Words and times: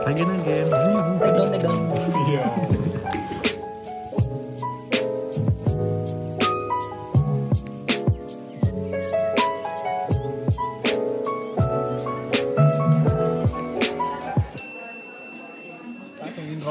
Again 0.00 0.30
again. 0.32 0.66
Take 1.20 1.36
down. 1.36 1.52
Iya. 2.30 2.44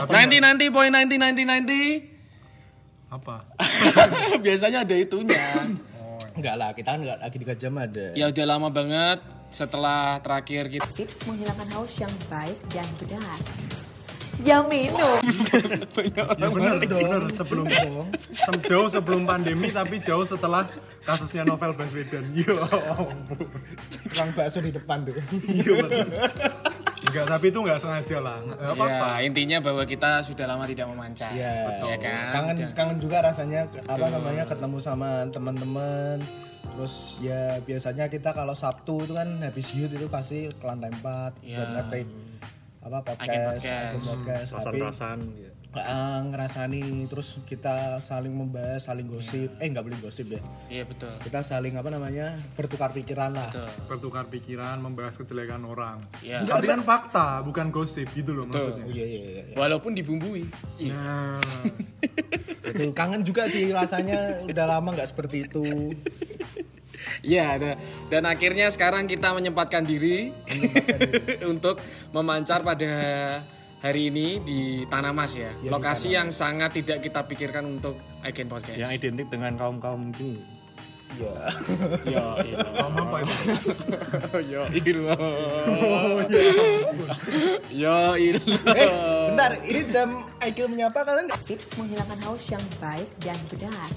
Nanti 0.10 0.38
nanti 0.42 0.66
poin 0.74 0.90
nanti 0.90 1.16
nanti 1.22 1.44
nanti. 1.46 1.82
Apa? 3.14 3.46
Biasanya 4.46 4.82
ada 4.82 4.96
itunya. 4.98 5.70
Enggak 6.34 6.56
lah, 6.58 6.70
kita 6.74 6.98
kan 6.98 7.00
enggak 7.06 7.20
lagi 7.22 7.38
di 7.38 7.46
jam 7.60 7.74
ada. 7.78 8.06
ya 8.18 8.32
udah 8.32 8.46
lama 8.48 8.70
banget 8.74 9.39
setelah 9.50 10.22
terakhir 10.22 10.70
kita 10.70 10.86
Tips 10.94 11.26
menghilangkan 11.26 11.68
haus 11.74 11.94
yang 11.98 12.14
baik 12.30 12.58
dan 12.70 12.88
benar. 13.02 13.40
Ya 14.40 14.64
minum. 14.64 15.20
Ya 16.40 16.48
benar 16.48 16.80
benar 16.80 17.22
sebelum 17.36 17.66
sem- 17.68 18.64
jauh 18.64 18.88
sebelum 18.88 19.28
pandemi 19.28 19.68
tapi 19.68 20.00
jauh 20.00 20.24
setelah 20.24 20.64
kasusnya 21.04 21.44
novel 21.44 21.76
Baswedan. 21.76 22.24
Yo. 22.38 22.56
Tukang 24.08 24.32
bakso 24.32 24.64
di 24.64 24.72
depan 24.72 25.04
tuh. 25.04 25.20
Iya 25.44 25.84
betul. 25.84 26.08
Enggak, 27.00 27.26
tapi 27.26 27.46
itu 27.52 27.60
enggak 27.60 27.80
sengaja 27.84 28.18
lah. 28.22 28.38
Enggak 28.44 28.74
apa-apa. 28.76 29.08
Ya, 29.20 29.26
intinya 29.28 29.58
bahwa 29.60 29.84
kita 29.84 30.10
sudah 30.24 30.46
lama 30.48 30.64
tidak 30.68 30.86
memancar. 30.88 31.32
Iya, 31.36 31.52
ya 31.84 31.98
kan? 32.00 32.32
Kangen 32.32 32.58
kangen 32.76 32.98
juga 33.02 33.18
rasanya 33.24 33.68
apa 33.88 34.06
namanya 34.08 34.44
ketemu 34.48 34.78
sama 34.80 35.10
teman-teman. 35.32 36.18
Terus 36.60 36.94
ya 37.20 37.60
biasanya 37.60 38.08
kita 38.08 38.32
kalau 38.32 38.56
Sabtu 38.56 39.04
itu 39.04 39.14
kan 39.14 39.40
habis 39.44 39.68
youth 39.76 39.92
itu 39.92 40.08
pasti 40.08 40.48
ke 40.48 40.64
lantai 40.64 40.92
4 40.92 41.40
Iya. 41.44 41.56
buat 41.56 41.70
ngetik 41.76 42.08
apa 42.80 43.00
podcast, 43.04 43.28
Agen 43.28 43.42
podcast. 43.44 43.84
agen 43.92 44.02
podcast. 44.08 44.50
tapi 44.56 44.78
Rasan-rasan 44.80 45.20
ya. 45.36 45.52
Eh, 45.78 46.20
ngerasani 46.34 47.06
terus 47.06 47.38
kita 47.46 48.02
saling 48.02 48.34
membahas, 48.34 48.90
saling 48.90 49.06
gosip. 49.06 49.54
Eh 49.62 49.68
nggak 49.70 49.86
boleh 49.86 50.00
gosip 50.02 50.26
ya. 50.34 50.42
Iya 50.72 50.84
betul. 50.90 51.14
Kita 51.22 51.46
saling 51.46 51.78
apa 51.78 51.90
namanya 51.94 52.42
bertukar 52.58 52.90
pikiran 52.96 53.38
lah. 53.38 53.54
Betul. 53.54 53.70
Bertukar 53.86 54.26
pikiran, 54.30 54.82
membahas 54.82 55.14
kejelekan 55.20 55.62
orang. 55.68 56.02
Iya. 56.26 56.46
Tapi 56.46 56.66
kan 56.66 56.82
fakta, 56.82 57.46
bukan 57.46 57.70
gosip 57.70 58.10
gitu 58.18 58.34
loh 58.34 58.50
Betul. 58.50 58.74
maksudnya. 58.74 58.86
Oh, 58.86 58.94
iya 58.94 59.06
iya 59.06 59.22
iya. 59.30 59.44
Walaupun 59.54 59.92
dibumbui. 59.94 60.50
Iya. 60.82 60.94
Nah, 60.98 61.42
Itu 62.70 62.94
kangen 62.94 63.22
juga 63.26 63.50
sih 63.50 63.70
rasanya 63.74 64.46
udah 64.46 64.66
lama 64.66 64.94
nggak 64.94 65.10
seperti 65.10 65.50
itu. 65.50 65.94
Iya, 67.24 67.56
dan, 67.56 67.76
dan 68.12 68.24
akhirnya 68.28 68.68
sekarang 68.68 69.08
kita 69.08 69.32
menyempatkan 69.32 69.88
diri 69.88 70.36
untuk 71.52 71.80
memancar 72.12 72.60
pada 72.62 72.92
hari 73.80 74.12
ini 74.12 74.40
di 74.44 74.60
Tanah 74.88 75.16
Mas 75.16 75.36
ya. 75.36 75.52
Lokasi 75.64 76.16
yang 76.16 76.36
sangat 76.36 76.76
tidak 76.76 77.00
kita 77.04 77.24
pikirkan 77.26 77.64
untuk 77.80 77.96
Agen 78.24 78.52
Podcast. 78.52 78.76
Yang 78.76 78.92
identik 79.00 79.28
dengan 79.32 79.56
kaum-kaum 79.56 80.12
ini. 80.20 80.40
Iya. 81.10 81.42
Yo, 82.06 82.26
kamu 82.70 82.98
apa 83.02 83.18
itu? 83.26 83.34
yo, 84.46 84.62
ilo. 84.78 85.18
Yo, 87.74 87.98
ilo. 88.14 88.54
Eh, 88.78 88.90
bentar, 89.34 89.58
ini 89.66 89.82
jam 89.90 90.30
Aikil 90.38 90.70
menyapa 90.70 91.02
kalian? 91.02 91.34
Tips 91.50 91.82
menghilangkan 91.82 92.20
haus 92.30 92.46
yang 92.54 92.62
baik 92.78 93.10
dan 93.26 93.40
benar. 93.50 93.90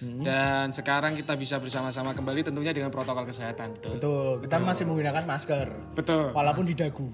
Dan 0.00 0.72
sekarang 0.72 1.12
kita 1.12 1.36
bisa 1.36 1.60
bersama-sama 1.60 2.16
kembali 2.16 2.40
tentunya 2.40 2.72
dengan 2.72 2.88
protokol 2.88 3.28
kesehatan. 3.28 3.76
Betul. 3.76 3.92
Betul, 4.00 4.28
kita 4.48 4.56
masih 4.64 4.84
menggunakan 4.88 5.24
masker. 5.28 5.66
Betul. 5.92 6.32
Walaupun 6.32 6.64
di 6.64 6.74
dagu. 6.74 7.12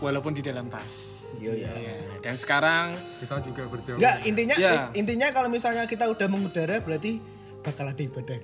Walaupun 0.00 0.32
di 0.36 0.42
dalam 0.44 0.68
tas. 0.68 1.16
Iya, 1.36 1.52
iya. 1.52 1.68
Ya, 1.74 1.96
Dan 2.24 2.34
sekarang 2.38 2.96
Kita 3.20 3.40
juga 3.44 3.62
berjauh. 3.68 3.98
Enggak, 4.00 4.16
intinya 4.24 4.56
Ya. 4.56 4.88
intinya 4.96 5.28
kalau 5.34 5.48
misalnya 5.52 5.84
kita 5.84 6.08
udah 6.08 6.26
mengudara 6.30 6.80
berarti 6.80 7.20
bakal 7.60 7.90
ada 7.90 8.02
ibadah. 8.02 8.38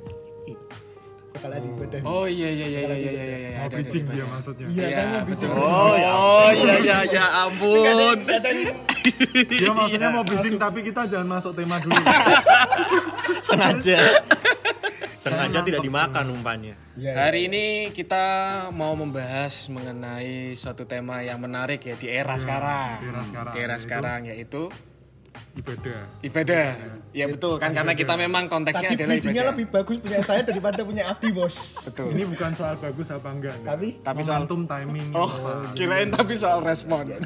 Bakal 1.32 1.50
ada 1.56 1.64
ibadah. 1.64 2.00
Oh 2.04 2.28
iya 2.28 2.52
iya 2.52 2.66
iya 2.68 2.80
iya 2.84 2.96
iya 2.96 3.12
iya 3.12 3.24
iya 3.24 3.50
Mau 3.56 3.64
ada, 3.64 3.72
ada, 3.72 3.76
bridging 3.80 4.04
ada, 4.04 4.12
dia 4.12 4.24
maksudnya. 4.28 4.66
Iya, 4.68 4.86
saya 4.92 5.06
mau 5.08 5.22
bicara. 5.24 5.52
Oh, 5.56 5.94
oh 5.96 6.50
iya 6.52 6.74
iya 6.82 6.98
ya 7.08 7.24
ampun. 7.48 8.16
Dia 9.48 9.70
maksudnya 9.72 10.08
mau 10.12 10.24
bridging 10.26 10.56
tapi 10.60 10.78
kita 10.84 11.00
jangan 11.08 11.28
masuk 11.40 11.52
tema 11.56 11.76
dulu. 11.80 11.96
Sengaja. 13.48 13.98
Sengaja 15.22 15.62
tidak 15.62 15.80
dimakan 15.80 16.24
umpannya. 16.32 16.74
Iya, 16.92 17.14
Hari 17.16 17.46
ini 17.46 17.64
kita 17.90 18.24
mau 18.70 18.90
membahas 18.92 19.54
mengenai 19.68 20.30
suatu 20.52 20.82
tema 20.84 21.22
yang 21.22 21.38
menarik 21.38 21.78
ya 21.80 21.94
di 21.94 22.06
era 22.06 22.34
sekarang. 22.36 22.98
di 22.98 23.06
era 23.06 23.22
sekarang, 23.22 23.52
Di 23.52 23.58
era 23.60 23.70
yaitu- 23.70 23.78
sekarang 23.80 24.20
yaitu 24.26 24.62
Ibadah. 25.54 26.00
ibadah. 26.22 26.66
Ya 27.12 27.24
betul 27.26 27.56
kan 27.56 27.72
karena 27.72 27.92
kita 27.92 28.16
memang 28.16 28.48
konteksnya 28.48 28.88
Tadi 28.88 28.96
adalah 28.98 29.14
bijinya 29.14 29.32
ibadah. 29.34 29.50
lebih 29.50 29.66
bagus 29.70 29.96
punya 29.98 30.20
saya 30.22 30.40
daripada 30.42 30.80
punya 30.82 31.04
Abdi, 31.06 31.28
Bos. 31.30 31.56
Betul. 31.82 32.08
Ini 32.10 32.22
bukan 32.26 32.50
soal 32.52 32.74
bagus 32.76 33.08
apa 33.08 33.28
enggak. 33.30 33.54
enggak. 33.54 33.70
Tapi 33.70 33.88
Tapi 34.02 34.20
soal 34.22 34.40
Momentum 34.42 34.62
timing. 34.66 35.08
Oh, 35.12 35.30
kirain 35.72 36.08
tapi 36.10 36.34
soal 36.34 36.60
respon. 36.62 37.04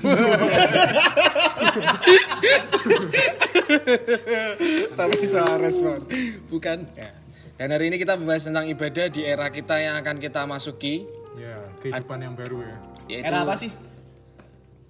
tapi 4.96 5.18
soal 5.24 5.54
respon. 5.58 5.98
Bukan. 6.46 6.78
Ya. 6.94 7.10
Dan 7.56 7.72
hari 7.72 7.88
ini 7.88 7.96
kita 7.96 8.20
membahas 8.20 8.44
tentang 8.44 8.68
ibadah 8.68 9.08
di 9.08 9.24
era 9.24 9.48
kita 9.48 9.80
yang 9.80 9.96
akan 10.04 10.20
kita 10.20 10.44
masuki. 10.44 11.08
Ya, 11.40 11.56
kehidupan 11.80 12.20
yang 12.20 12.36
baru 12.36 12.60
ya. 12.60 12.76
Yaitu, 13.08 13.32
era 13.32 13.48
apa 13.48 13.56
sih? 13.56 13.72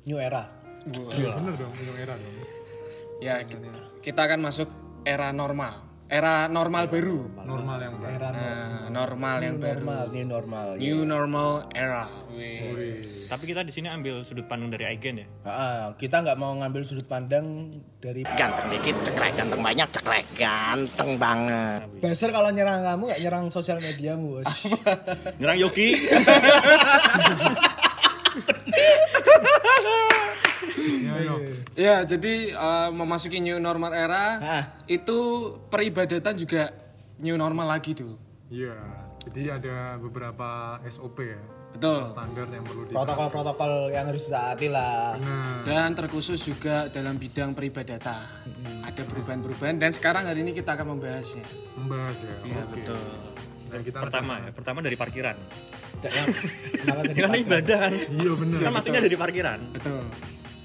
New 0.02 0.18
era. 0.18 0.50
Iya, 0.90 1.34
bener 1.38 1.54
dong, 1.54 1.74
new 1.78 1.94
era 1.94 2.14
dong. 2.18 2.34
Ya, 3.22 3.34
kita 4.02 4.20
akan 4.26 4.42
masuk 4.42 4.66
era 5.06 5.30
normal. 5.30 5.85
Era 6.06 6.46
normal 6.46 6.86
baru. 6.86 7.26
Normal 7.42 7.76
yang 7.82 7.94
baru. 7.98 8.10
Era 8.14 8.28
Nah, 8.30 8.86
normal 8.88 9.36
yang 9.42 9.56
baru. 9.58 9.74
normal, 9.74 10.02
new 10.06 10.24
normal. 10.24 10.66
New 10.78 10.98
normal 11.02 11.48
era. 11.74 12.04
Wih. 12.30 13.02
Tapi 13.02 13.42
kita 13.44 13.60
di 13.60 13.70
sini 13.70 13.86
ambil 13.86 14.22
sudut 14.22 14.46
pandang 14.46 14.70
dari 14.70 14.86
Aigen 14.86 15.18
ya. 15.18 15.26
Ah, 15.42 15.84
kita 15.92 16.22
nggak 16.22 16.36
mau 16.36 16.54
ngambil 16.54 16.80
sudut 16.86 17.04
pandang 17.04 17.76
dari 17.98 18.22
Ganteng 18.22 18.70
dikit, 18.70 18.94
cekrek. 19.02 19.32
Ganteng 19.34 19.60
banyak, 19.60 19.88
cekrek. 19.90 20.24
Ganteng 20.32 21.10
banget. 21.18 21.80
Baser 21.98 22.30
kalau 22.30 22.48
nyerang 22.48 22.80
kamu 22.80 23.02
nggak 23.10 23.20
nyerang 23.20 23.44
sosial 23.50 23.76
mediamu, 23.82 24.38
Bos. 24.38 24.46
Nyerang 25.42 25.58
Yogi. 25.58 26.06
Ya, 30.86 31.14
yo. 31.20 31.34
Ya, 31.74 31.96
jadi 32.02 32.34
eh, 32.50 32.88
memasuki 32.90 33.38
new 33.38 33.58
normal 33.58 33.90
era 33.90 34.24
Ah. 34.38 34.64
itu 34.86 35.18
peribadatan 35.66 36.34
juga 36.34 36.70
new 37.18 37.34
normal 37.34 37.66
lagi 37.68 37.92
tuh. 37.92 38.14
Iya. 38.46 38.74
Jadi 39.26 39.42
ada 39.48 39.98
beberapa 39.98 40.48
SOP 40.86 41.18
ya. 41.20 41.40
Betul. 41.68 42.08
Standar 42.08 42.46
yang 42.48 42.64
perlu 42.64 42.82
di 42.84 42.92
Protokol-protokol 42.94 43.72
yang 43.90 44.06
harus 44.06 44.24
ditaati 44.24 44.68
lah. 44.70 45.18
Nah, 45.18 45.60
Dan 45.60 45.92
terkhusus 45.92 46.40
juga 46.40 46.86
dalam 46.86 47.18
bidang 47.18 47.52
peribadatan. 47.52 48.22
Ada 48.80 49.02
perubahan-perubahan 49.02 49.76
dan 49.76 49.90
sekarang 49.90 50.24
hari 50.24 50.40
ini 50.40 50.54
kita 50.54 50.72
akan 50.72 50.96
membahasnya. 50.96 51.44
membahas 51.74 52.16
ya. 52.16 52.36
Iya, 52.46 52.62
Oke. 52.62 52.72
betul. 52.80 53.02
Dan 53.66 53.80
kita 53.82 53.98
Pertama 53.98 54.34
ya, 54.38 54.50
pertama 54.54 54.78
dari 54.78 54.96
parkiran. 54.96 55.36
Karena 55.98 57.02
parkiran? 57.02 57.30
ibadah 57.36 57.78
kan. 57.82 57.92
Iya 57.92 58.32
bener. 58.38 58.58
Kan 58.62 58.72
masuknya 58.72 59.00
dari 59.02 59.16
parkiran. 59.18 59.58
Betul. 59.74 60.02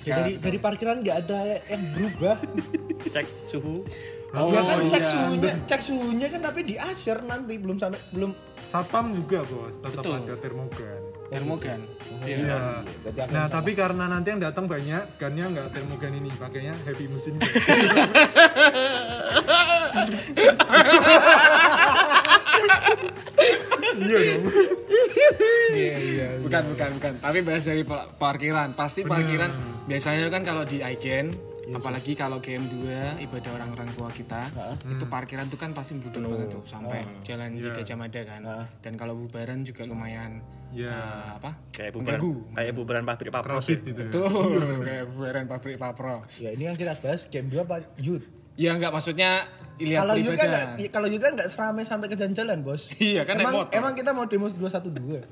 Ya, 0.01 0.17
dari 0.17 0.41
dari 0.41 0.57
parkiran 0.57 1.05
nggak 1.05 1.17
ada 1.27 1.61
yang 1.69 1.83
berubah. 1.93 2.37
Cek 3.13 3.27
suhu. 3.49 3.85
Oh, 4.31 4.47
ya 4.47 4.63
kan 4.63 4.79
cek 4.87 5.03
iya. 5.03 5.11
suhunya, 5.11 5.51
cek 5.67 5.81
suhunya 5.83 6.27
kan 6.31 6.39
tapi 6.39 6.63
di 6.63 6.79
asyir 6.79 7.19
nanti 7.27 7.59
belum 7.59 7.75
sampai 7.75 7.99
belum. 8.15 8.31
Satpam 8.71 9.11
juga 9.11 9.43
bos, 9.43 9.75
tetap 9.83 10.07
Betul. 10.07 10.23
ada 10.23 10.39
termogan. 10.39 11.01
Termogan. 11.27 11.79
Iya. 12.23 12.79
Berarti 13.03 13.19
aku 13.27 13.35
Nah 13.35 13.51
tapi 13.51 13.75
karena 13.75 14.07
nanti 14.07 14.31
yang 14.31 14.39
datang 14.39 14.71
banyak, 14.71 15.03
gannya 15.19 15.51
nggak 15.51 15.75
termogan 15.75 16.15
ini, 16.15 16.31
pakainya 16.39 16.71
heavy 16.87 17.11
mesin. 17.11 17.43
iya 23.97 24.17
dong. 24.19 24.43
Iya 25.71 25.97
iya. 25.97 26.27
Bukan, 26.39 26.63
bukan, 26.71 26.89
bukan. 26.95 27.13
Tapi 27.17 27.39
bahas 27.41 27.63
dari 27.63 27.83
pa- 27.83 28.07
parkiran. 28.11 28.73
Pasti 28.73 29.01
parkiran 29.03 29.51
biasanya 29.83 30.27
kan 30.27 30.41
kalau 30.41 30.63
di 30.63 30.79
Aigen, 30.79 31.31
apalagi 31.71 32.13
kalau 32.13 32.37
GM2 32.37 32.75
ibadah 33.21 33.51
orang-orang 33.53 33.89
tua 33.89 34.09
kita, 34.09 34.51
itu 34.85 35.05
parkiran 35.05 35.47
tuh 35.47 35.57
kan 35.57 35.71
pasti 35.71 35.95
budek 35.95 36.21
banget 36.21 36.47
tuh 36.49 36.63
sampai 36.63 37.03
jalan 37.21 37.49
di 37.53 37.63
Gajah 37.63 37.95
Mada 37.95 38.21
kan. 38.21 38.41
Dan 38.79 38.93
kalau 38.95 39.13
bubaran 39.15 39.63
juga 39.63 39.83
lumayan 39.83 40.39
Iya. 40.71 40.87
eh, 40.87 41.27
apa? 41.35 41.51
Kayak 41.69 41.91
bubaran, 41.93 42.15
Mengganggu. 42.15 42.33
kayak 42.55 42.73
bubaran 42.73 43.03
pabrik 43.03 43.27
papros. 43.29 43.55
Profit 43.59 43.79
itu 43.85 44.01
ya. 44.01 44.09
Tuh, 44.09 44.31
kayak 44.87 45.05
bubaran 45.09 45.43
pabrik 45.45 45.75
Papros. 45.75 46.31
Ya 46.39 46.49
ini 46.49 46.63
yang 46.63 46.75
kita 46.75 46.95
bahas 46.95 47.27
game 47.27 47.47
2 47.49 47.59
apa 47.61 47.77
youth? 47.97 48.23
Ya 48.53 48.71
enggak 48.71 48.91
maksudnya 48.91 49.47
lihat 49.77 50.03
Kalau 50.03 50.13
Yud 50.13 50.27
kan 50.27 50.35
peribadan. 50.37 50.67
nggak- 50.69 50.91
kalau 50.91 51.07
Yud 51.09 51.21
kan 51.21 51.31
nggak 51.33 51.49
seramai 51.49 51.83
sampai 51.83 52.05
ke 52.05 52.15
jalan-jalan, 52.15 52.57
Bos. 52.61 52.85
Iya, 52.95 53.21
kan 53.23 53.33
emang, 53.35 53.65
motor. 53.65 53.73
emang 53.73 53.93
kita 53.93 54.11
mau 54.11 54.25
demo 54.25 54.45
212. 54.45 55.25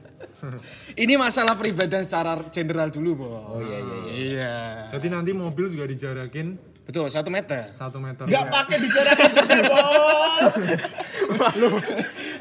Ini 1.03 1.13
masalah 1.15 1.53
pribadi 1.53 1.93
secara 1.99 2.33
general 2.49 2.89
dulu, 2.89 3.11
Bos. 3.19 3.45
Oh 3.45 3.61
iya 3.61 3.77
iya. 3.77 3.99
Iya. 4.09 4.55
Jadi 4.91 5.07
nanti 5.07 5.31
mobil 5.31 5.69
juga 5.69 5.85
dijarakin 5.85 6.57
Betul, 6.81 7.05
satu 7.07 7.29
meter. 7.29 7.69
satu 7.71 8.01
meter. 8.01 8.25
Nggak 8.25 8.45
pakai 8.49 8.77
bicara 8.81 9.11
juga, 9.13 9.57
Bos. 9.69 10.55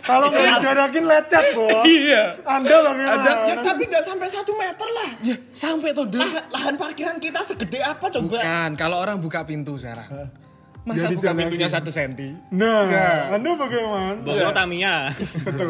Kalau 0.00 0.26
nggak 0.32 0.44
dijarakin 0.56 1.04
lecet, 1.04 1.44
bos. 1.52 1.84
Iya. 1.84 2.22
Anda 2.42 2.76
bagaimana? 2.80 3.32
Ya 3.44 3.54
tapi 3.60 3.82
nggak 3.84 4.00
sampai 4.02 4.28
satu 4.30 4.52
meter 4.56 4.88
lah. 4.88 5.10
Ya, 5.20 5.36
sampai 5.52 5.92
tuh. 5.92 6.08
Lah, 6.14 6.48
lahan 6.48 6.74
parkiran 6.74 7.20
kita 7.20 7.44
segede 7.44 7.78
apa 7.78 8.08
coba? 8.08 8.40
Bukan, 8.40 8.70
kalau 8.74 8.96
orang 8.96 9.20
buka 9.20 9.44
pintu 9.44 9.76
sekarang. 9.76 10.08
Masa 10.88 11.04
Jadi 11.04 11.14
buka 11.14 11.30
pintunya 11.36 11.68
satu 11.68 11.90
senti? 11.92 12.32
Nah, 12.48 12.88
Nah. 12.88 13.36
Anda 13.36 13.50
bagaimana? 13.52 14.24
Bogor 14.24 14.50
Tamiya. 14.50 15.12
Betul. 15.46 15.68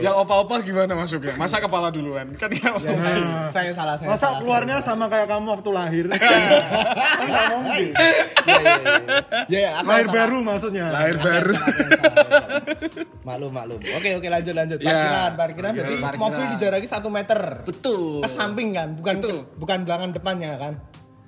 Yang 0.00 0.14
opa-opa 0.16 0.60
gimana 0.60 0.92
masuknya? 0.92 1.32
Masa 1.34 1.56
kepala 1.58 1.88
duluan? 1.88 2.36
Kan 2.36 2.52
Ya, 2.52 2.76
mungkin. 2.76 2.96
saya, 2.96 3.24
saya 3.48 3.72
salah 3.72 3.94
saya. 3.96 4.08
Masa 4.12 4.20
salah, 4.28 4.38
keluarnya 4.38 4.76
sama 4.78 5.08
kayak 5.08 5.26
kamu 5.26 5.46
waktu 5.50 5.70
lahir? 5.72 6.04
Kan 7.20 7.26
nggak 7.26 7.46
mungkin. 7.56 7.90
saya. 8.44 8.64
Ya, 9.48 9.58
ya, 9.58 9.60
ya, 9.60 9.70
Lahir 9.80 10.06
baru 10.08 10.38
maksudnya. 10.40 10.84
Lahir 10.88 11.16
baru. 11.16 11.54
Maklum, 13.22 13.50
maklum. 13.50 13.80
Oke, 13.96 14.08
oke 14.16 14.28
lanjut 14.28 14.54
lanjut. 14.54 14.78
Ya. 14.78 14.88
Parkiran, 14.90 15.30
parkiran 15.36 15.72
berarti 15.72 16.16
mobil 16.16 16.44
dijaraki 16.56 16.86
satu 16.86 17.08
meter. 17.08 17.40
Betul. 17.64 18.20
Ke 18.20 18.28
samping 18.28 18.72
kan, 18.72 18.88
bukan 18.92 19.14
Betul. 19.20 19.36
bukan 19.56 19.78
belakang 19.84 20.10
depannya 20.12 20.52
kan. 20.56 20.74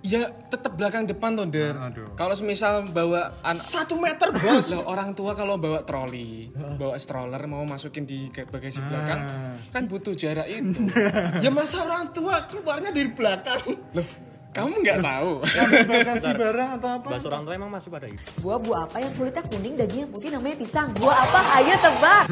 Ya, 0.03 0.35
tetap 0.51 0.75
belakang 0.75 1.07
depan 1.07 1.39
tuh, 1.39 1.47
Der. 1.47 1.79
Aduh. 1.79 2.11
Kalau 2.19 2.35
semisal 2.35 2.91
bawa 2.91 3.39
anak 3.47 3.63
Satu 3.63 3.95
meter 3.95 4.35
bos. 4.35 4.67
Loh, 4.75 4.83
orang 4.91 5.15
tua 5.15 5.39
kalau 5.39 5.55
bawa 5.63 5.87
troli, 5.87 6.51
bawa 6.53 6.99
stroller 6.99 7.39
mau 7.47 7.63
masukin 7.63 8.03
di 8.03 8.27
bagasi 8.35 8.83
belakang, 8.83 9.31
kan 9.71 9.87
butuh 9.87 10.11
jarak 10.19 10.51
itu. 10.51 10.91
ya 11.47 11.55
masa 11.55 11.87
orang 11.87 12.11
tua 12.11 12.51
keluarnya 12.51 12.91
dari 12.91 13.15
belakang. 13.15 13.63
Loh, 13.95 14.07
kamu 14.53 14.75
nggak 14.83 14.99
tahu? 15.01 15.33
Bagasi 15.95 16.29
barang 16.37 16.71
atau 16.77 16.89
apa? 16.99 17.07
Bahasa 17.09 17.27
orang 17.33 17.45
tua 17.49 17.55
emang 17.57 17.71
masih 17.73 17.89
pada 17.89 18.07
itu. 18.11 18.23
Buah-buah 18.45 18.79
apa 18.85 18.97
yang 19.01 19.13
kulitnya 19.17 19.43
kuning, 19.49 19.75
daging 19.81 20.01
yang 20.05 20.11
putih 20.13 20.29
namanya 20.29 20.57
pisang? 20.61 20.89
Buah 20.99 21.17
apa? 21.25 21.41
Ayo 21.63 21.75
tebak. 21.81 22.25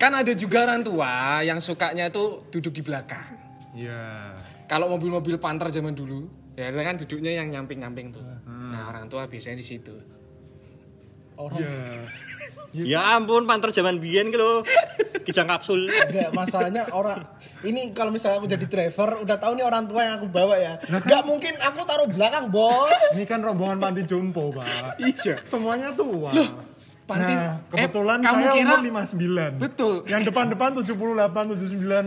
kan 0.00 0.16
ada 0.16 0.32
juga 0.32 0.64
orang 0.64 0.80
tua 0.80 1.44
yang 1.44 1.60
sukanya 1.60 2.08
itu 2.08 2.48
duduk 2.48 2.72
di 2.74 2.82
belakang. 2.82 3.22
Iya. 3.76 4.34
Kalau 4.66 4.90
mobil-mobil 4.90 5.38
panter 5.38 5.70
zaman 5.70 5.94
dulu, 5.94 6.26
ya 6.60 6.84
kan 6.84 6.96
duduknya 6.96 7.32
yang 7.32 7.48
nyamping-nyamping 7.50 8.12
tuh. 8.12 8.24
Nah, 8.44 8.86
orang 8.86 9.08
tua 9.08 9.24
biasanya 9.24 9.56
di 9.56 9.64
situ. 9.64 9.96
Orang 11.34 11.56
Iya. 12.70 12.84
Ya 12.86 13.18
ampun, 13.18 13.48
panter 13.48 13.72
zaman 13.72 13.98
biyen 13.98 14.28
gitu 14.28 14.38
loh. 14.38 14.60
Kijang 15.20 15.48
kapsul. 15.48 15.88
Enggak, 15.88 16.30
masalahnya 16.30 16.86
orang 16.88 17.26
ini 17.62 17.90
kalau 17.90 18.08
misalnya 18.08 18.38
aku 18.38 18.46
jadi 18.46 18.62
driver 18.62 19.18
udah 19.18 19.36
tahu 19.36 19.58
nih 19.58 19.64
orang 19.64 19.84
tua 19.84 20.00
yang 20.00 20.14
aku 20.16 20.28
bawa 20.28 20.54
ya. 20.54 20.78
Enggak 20.84 21.22
mungkin 21.24 21.58
aku 21.58 21.82
taruh 21.82 22.06
belakang, 22.06 22.46
Bos. 22.48 22.94
Ini 23.10 23.24
kan 23.24 23.40
rombongan 23.40 23.80
panti 23.80 24.04
jompo, 24.04 24.52
Pak. 24.52 25.00
Iya. 25.00 25.42
Semuanya 25.42 25.90
tua. 25.92 26.30
panti- 27.10 27.34
nah, 27.34 27.58
eh, 27.58 27.74
kebetulan 27.74 28.18
kamu 28.22 28.38
saya 28.38 28.52
kira- 28.54 28.70
umur 28.70 28.78
59. 28.86 29.52
Betul. 29.58 29.94
Yang 30.06 30.22
depan-depan 30.30 30.70
78, 30.78 31.42
79. 31.50 32.04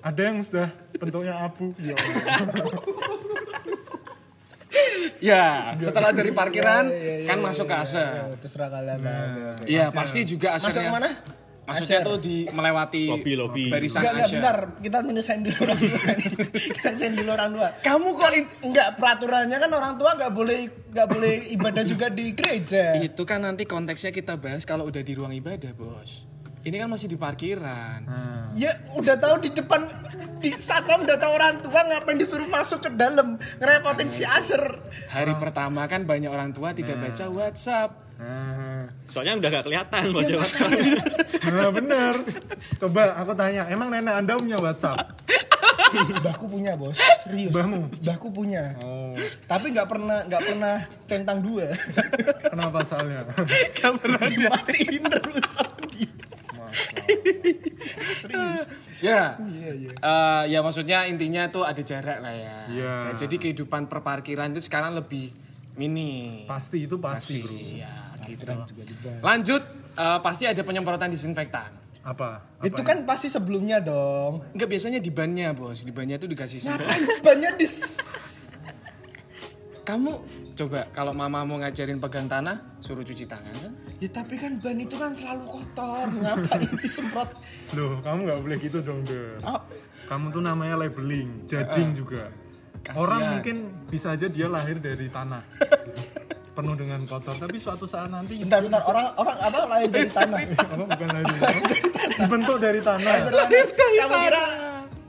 Ada 0.00 0.20
yang 0.22 0.36
sudah 0.38 0.68
bentuknya 0.94 1.34
abu. 1.40 1.74
Ya 1.76 1.98
Allah. 1.98 2.22
Ya, 5.20 5.72
setelah 5.74 6.10
dari 6.10 6.30
parkiran 6.30 6.84
Iya, 6.90 7.14
iya, 7.22 7.26
kan 7.26 7.38
iya, 7.38 7.44
masuk 7.44 7.66
ke 7.66 7.74
ASER. 7.74 8.04
iya, 8.04 8.36
Terserah 8.36 8.68
kalian. 8.68 8.98
lah. 9.00 9.56
Iya, 9.64 9.84
pasti 9.90 10.20
juga 10.22 10.56
Masuk 10.56 10.70
ASERnya. 10.70 10.90
ke 10.90 10.94
mana? 10.94 11.10
Maksudnya 11.64 12.04
tuh 12.04 12.20
di 12.20 12.44
melewati 12.44 13.08
Lobi, 13.08 13.32
lobi. 13.34 13.64
barisan 13.72 14.04
Enggak, 14.04 14.12
enggak, 14.12 14.30
bentar. 14.36 14.56
Kita 14.84 14.96
nyelesain 15.00 15.40
dulu 15.40 15.56
orang 15.64 15.78
tua. 15.80 16.00
Kita 16.52 16.88
nyelesain 16.92 17.14
dulu 17.16 17.30
orang 17.32 17.50
tua. 17.56 17.68
Kamu 17.80 18.08
kok 18.12 18.30
Enggak, 18.60 18.88
peraturannya 19.00 19.56
kan 19.56 19.70
orang 19.72 19.94
tua 19.96 20.10
enggak 20.12 20.32
boleh 20.36 20.58
enggak 20.92 21.08
boleh 21.08 21.32
ibadah 21.56 21.84
juga 21.88 22.06
di 22.12 22.36
gereja. 22.36 23.00
itu 23.00 23.22
kan 23.24 23.40
nanti 23.40 23.64
konteksnya 23.64 24.12
kita 24.12 24.36
bahas 24.36 24.68
kalau 24.68 24.84
udah 24.84 25.00
di 25.00 25.16
ruang 25.16 25.32
ibadah, 25.32 25.72
Bos. 25.72 26.28
Ini 26.64 26.76
kan 26.80 26.88
masih 26.88 27.12
di 27.12 27.18
parkiran. 27.20 28.00
Ya 28.56 28.72
udah 28.96 29.20
tahu 29.20 29.36
di 29.44 29.52
depan 29.52 29.84
di 30.40 30.48
satpam 30.56 31.04
udah 31.04 31.20
tahu 31.20 31.32
orang 31.36 31.60
tua 31.60 31.80
ngapain 31.84 32.16
disuruh 32.16 32.48
masuk 32.48 32.88
ke 32.88 32.90
dalam 32.96 33.36
ngerepotin 33.60 34.08
si 34.08 34.24
Asher. 34.24 34.80
Hari 35.12 35.36
pertama 35.36 35.84
kan 35.84 36.08
banyak 36.08 36.32
orang 36.32 36.56
tua 36.56 36.72
tidak 36.72 36.96
baca 36.96 37.24
WhatsApp. 37.28 37.90
Nah, 38.14 38.88
Soalnya 39.10 39.42
udah 39.42 39.48
gak 39.60 39.64
kelihatan 39.66 40.02
buat 40.14 40.22
Iya, 40.24 40.30
jawab. 40.38 40.48
nah, 41.52 41.70
bener. 41.74 42.14
Coba 42.78 43.02
aku 43.18 43.32
tanya, 43.34 43.66
emang 43.68 43.90
nenek 43.90 44.14
Anda 44.22 44.38
punya 44.38 44.56
WhatsApp? 44.62 45.02
Mbahku 45.94 46.46
punya 46.50 46.74
bos, 46.74 46.96
serius. 47.22 47.50
Mbahmu? 47.54 47.90
Mbahku 48.02 48.28
punya. 48.30 48.74
Oh, 48.82 49.14
Tapi 49.46 49.70
nggak 49.74 49.86
pernah 49.86 50.26
nggak 50.26 50.42
pernah 50.42 50.76
centang 51.06 51.38
dua. 51.42 51.70
kenapa 52.50 52.82
soalnya? 52.86 53.26
Dimatiin 54.30 55.02
terus 55.06 55.46
sama 55.54 55.82
dia. 55.92 56.10
Ya. 59.04 59.36
Iya 59.36 59.70
iya. 59.76 59.92
Eh, 59.92 60.42
ya 60.56 60.64
maksudnya 60.64 61.04
intinya 61.04 61.44
tuh 61.52 61.68
ada 61.68 61.82
jarak 61.84 62.24
lah 62.24 62.32
ya. 62.32 62.56
Iya. 62.72 62.94
Ya, 63.12 63.26
jadi 63.26 63.36
kehidupan 63.36 63.92
perparkiran 63.92 64.48
itu 64.56 64.64
sekarang 64.64 64.96
lebih 64.96 65.28
mini. 65.76 66.48
Pasti 66.48 66.88
itu 66.88 66.96
pasti, 66.96 67.44
bro. 67.44 67.52
Iya, 67.52 68.16
gitu. 68.24 68.48
Lanjut, 69.20 69.60
eh, 69.98 70.18
pasti 70.24 70.48
ada 70.48 70.62
penyemprotan 70.64 71.12
disinfektan. 71.12 71.84
Apa? 72.04 72.44
Apa 72.60 72.68
Itu 72.68 72.84
kan 72.84 73.08
pasti 73.08 73.32
sebelumnya 73.32 73.80
dong. 73.80 74.44
Enggak 74.52 74.76
biasanya 74.76 75.00
di 75.00 75.08
bannya, 75.08 75.56
Bos. 75.56 75.84
Di 75.84 75.92
bannya 75.92 76.20
tuh 76.20 76.28
dikasih. 76.28 76.60
Ngapain 76.64 77.04
banyak 77.24 77.52
di 77.60 77.66
Kamu 79.84 80.12
coba 80.56 80.88
kalau 80.96 81.12
mama 81.12 81.44
mau 81.44 81.60
ngajarin 81.60 82.00
pegang 82.00 82.24
tanah, 82.24 82.73
suruh 82.84 83.00
cuci 83.00 83.24
tangan 83.24 83.54
kan? 83.64 83.72
Ya 83.96 84.08
tapi 84.12 84.36
kan 84.36 84.60
ban 84.60 84.76
itu 84.76 84.92
kan 85.00 85.16
selalu 85.16 85.44
kotor. 85.48 86.04
Ngapain 86.20 86.68
disemprot? 86.84 87.32
Loh, 87.72 87.96
kamu 88.04 88.28
nggak 88.28 88.40
boleh 88.44 88.56
gitu 88.60 88.78
dong, 88.84 89.00
Der. 89.08 89.40
Oh, 89.40 89.60
Kamu 90.04 90.36
tuh 90.36 90.44
namanya 90.44 90.84
labeling, 90.84 91.48
judging 91.48 91.96
juga. 91.96 92.28
Kasian. 92.84 93.00
Orang 93.00 93.20
mungkin 93.24 93.56
bisa 93.88 94.12
aja 94.12 94.28
dia 94.28 94.52
lahir 94.52 94.76
dari 94.76 95.08
tanah. 95.08 95.40
Penuh 96.54 96.76
dengan 96.78 97.02
kotor, 97.08 97.34
tapi 97.34 97.58
suatu 97.58 97.82
saat 97.82 98.06
nanti 98.12 98.38
bentar 98.38 98.62
bentar 98.62 98.78
orang 98.86 99.10
orang 99.18 99.36
apa 99.42 99.58
lain 99.74 99.88
dari 99.90 100.06
tanah. 100.06 100.38
apa 100.54 100.84
bukan 100.86 101.08
lahir 101.10 101.26
dari 101.26 101.40
tanah? 101.42 102.14
Dibentuk 102.14 102.56
dari 102.62 102.80
tanah. 102.84 103.14
Kamu 103.26 104.16
kira 104.22 104.44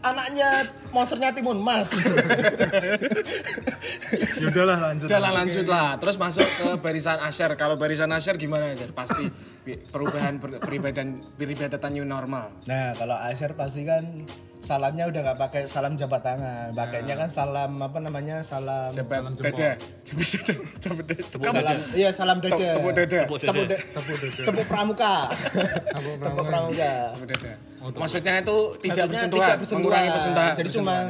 anaknya 0.06 0.50
monsternya 0.94 1.34
Timun 1.34 1.60
Mas? 1.60 1.90
Ya 4.36 4.52
udahlah 4.52 4.78
lanjut. 4.92 5.06
Udah 5.08 5.20
lah 5.20 5.32
lanjut 5.32 5.66
lah. 5.66 5.90
Terus 5.98 6.16
masuk 6.20 6.44
ke 6.46 6.68
barisan 6.80 7.20
Asher. 7.20 7.52
Kalau 7.56 7.76
barisan 7.80 8.12
Asher 8.12 8.36
gimana 8.36 8.76
ya? 8.76 8.88
Pasti 8.92 9.32
perubahan 9.90 10.38
per- 10.38 10.60
peribadatan 10.60 11.24
peribadatan 11.36 11.92
new 11.92 12.06
normal. 12.06 12.52
Nah, 12.68 12.92
kalau 12.94 13.16
Asher 13.16 13.56
pasti 13.56 13.88
kan 13.88 14.04
salamnya 14.66 15.06
udah 15.06 15.22
nggak 15.22 15.38
pakai 15.40 15.62
salam 15.66 15.94
jabat 15.94 16.20
tangan, 16.20 16.74
pakainya 16.74 17.14
kan 17.16 17.30
salam 17.30 17.72
apa 17.78 17.98
namanya 18.00 18.42
salam 18.42 18.90
Salam. 18.90 18.92
Jabat. 18.92 19.22
Tepuk 21.22 21.44
Kamu- 21.44 21.62
dada. 21.62 21.76
iya 21.94 22.10
salam 22.10 22.42
Tep- 22.42 22.58
tepuk 22.58 22.92
dada. 22.92 23.20
Tepuk 23.24 23.40
dada. 23.40 23.78
tepuk, 24.42 24.66
pramuka, 24.66 25.30
Tepuk 25.94 26.16
pramuka. 26.44 26.92
Oh. 27.80 27.94
Maksudnya 27.94 28.42
itu 28.42 28.58
tidak 28.82 29.06
bersentuhan, 29.08 29.46
tidak 29.46 29.58
bersentuhan. 29.62 29.78
mengurangi 29.78 30.10
persentuhan. 30.10 30.54
Jadi 30.58 30.70
cuman 30.74 31.04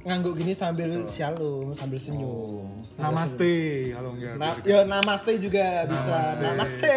ngangguk 0.00 0.32
gini 0.34 0.52
sambil 0.52 1.04
shalom, 1.04 1.72
sambil 1.72 1.96
senyum. 1.96 2.64
Namaste 2.96 3.52
kalau 3.90 4.10
enggak. 4.12 4.32
Nah, 4.34 4.52
ya 4.62 4.80
namaste 4.82 5.36
juga 5.36 5.84
bisa. 5.84 6.36
Namaste. 6.36 6.96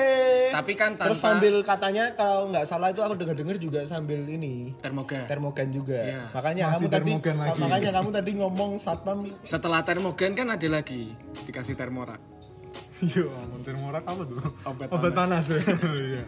Tapi 0.49 0.71
kan 0.73 0.93
Terus 0.93 1.15
tanpa- 1.15 1.23
sambil 1.33 1.53
katanya 1.61 2.03
kalau 2.13 2.47
nggak 2.47 2.63
salah 2.63 2.89
itu 2.89 2.99
aku 2.99 3.15
dengar-dengar 3.15 3.57
juga 3.57 3.83
sambil 3.83 4.23
ini 4.23 4.71
termogan. 4.77 5.25
termogan 5.25 5.67
juga. 5.69 5.99
Iya. 5.99 6.23
Makanya 6.29 6.63
Masih 6.65 6.75
kamu 6.77 6.87
tadi 6.89 7.11
lagi. 7.11 7.59
makanya 7.59 7.91
kamu 7.91 8.09
tadi 8.13 8.31
ngomong 8.35 8.71
satpam 8.77 9.17
Setelah 9.41 9.81
termogan 9.81 10.31
kan 10.31 10.47
ada 10.49 10.67
lagi 10.69 11.11
dikasih 11.43 11.73
termorak. 11.73 12.19
Iya, 13.01 13.27
ampun 13.27 13.61
termorak 13.61 14.03
apa 14.05 14.23
tuh? 14.23 14.39
Obat 14.63 14.87
Obat 14.89 15.11
panas. 15.11 15.43
ya. 15.45 15.59
Iya. 15.83 16.23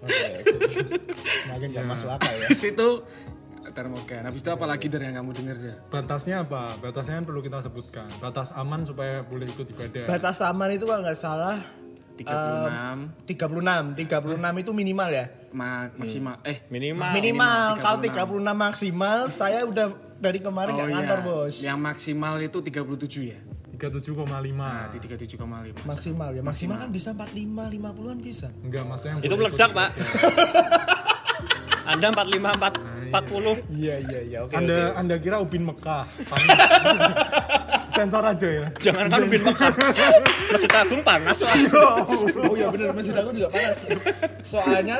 Oke, 0.00 0.28
oke. 0.28 0.28
Semakin 1.44 1.68
gak 1.70 1.86
masuk 1.86 2.08
akal 2.10 2.32
ya. 2.34 2.46
Di 2.46 2.56
situ 2.58 2.88
termogan. 3.68 4.24
Habis 4.24 4.40
itu 4.40 4.50
apa 4.50 4.64
lagi 4.64 4.86
dari 4.86 5.04
yang 5.04 5.20
kamu 5.20 5.30
dengar 5.36 5.56
ya? 5.60 5.74
Batasnya 5.86 6.36
apa? 6.42 6.72
Batasnya 6.78 7.20
kan 7.20 7.24
perlu 7.24 7.40
kita 7.40 7.60
sebutkan. 7.60 8.08
Batas 8.18 8.48
aman 8.52 8.82
supaya 8.82 9.20
boleh 9.20 9.44
ikut 9.44 9.68
ibadah. 9.68 10.08
Batas 10.08 10.40
aman 10.40 10.68
itu 10.70 10.84
kalau 10.84 11.04
nggak 11.04 11.14
salah 11.14 11.60
36 12.16 13.24
36. 13.24 13.96
36 13.96 14.62
itu 14.62 14.70
minimal 14.72 15.08
ya. 15.08 15.24
ma- 15.50 15.88
maksimal 15.94 16.36
eh 16.42 16.62
Minimal. 16.68 17.10
Minimal. 17.10 17.66
Kalau 17.78 17.98
36. 17.98 18.44
36 18.44 18.54
maksimal 18.56 19.18
saya 19.28 19.60
udah 19.64 19.86
dari 20.16 20.38
kemarin 20.38 20.76
nggak 20.76 20.88
iya. 20.88 20.94
ngantor, 20.94 21.18
Bos. 21.24 21.54
Yang 21.58 21.78
maksimal 21.80 22.34
itu 22.38 22.58
37 22.60 23.24
ya. 23.24 23.40
37,5 23.72 24.28
Nah, 24.52 24.92
di 24.92 24.98
37,5. 25.00 25.88
maksimal 25.88 26.36
ya 26.36 26.44
maksimal 26.44 26.76
kan 26.76 26.92
bisa 26.92 27.16
45 27.16 27.32
50-an 27.72 28.18
bisa 28.20 28.48
enggak 28.60 28.84
maksudnya 28.84 29.12
yang 29.16 29.24
Itu 29.24 29.34
meledak, 29.40 29.70
Pak. 29.72 29.90
Anda 31.90 32.06
45 32.12 32.60
4 32.60 32.89
40. 33.10 33.66
iya 33.72 33.94
iya 34.00 34.20
iya 34.22 34.38
oke 34.42 34.54
anda 34.54 34.94
anda 34.94 35.14
kira 35.16 35.36
Ubin 35.38 35.66
Mekah 35.66 36.06
sensor 37.90 38.22
aja 38.22 38.48
ya 38.48 38.66
Jangan 38.80 39.06
kan 39.08 39.20
Ubin 39.20 39.42
Mekah. 39.42 39.70
Masjid 40.48 40.72
Agung 40.72 41.02
panas 41.02 41.36
soalnya. 41.36 41.70
oh 42.40 42.54
iya 42.54 42.66
bener 42.70 42.94
masjid 42.94 43.12
aku 43.12 43.30
juga 43.30 43.48
panas 43.50 43.78
soalnya 44.42 44.96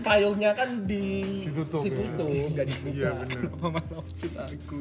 payungnya 0.00 0.52
kan 0.52 0.84
di 0.84 1.42
Ditutup, 1.48 1.80
ya. 1.80 1.90
ditutup 1.90 2.28
nggak 2.52 2.66
dibuka 2.68 2.92
iya 2.94 3.12
bener 3.18 3.42
Apa 3.50 3.66
malah 3.72 4.00
wujud 4.00 4.32
aku. 4.36 4.80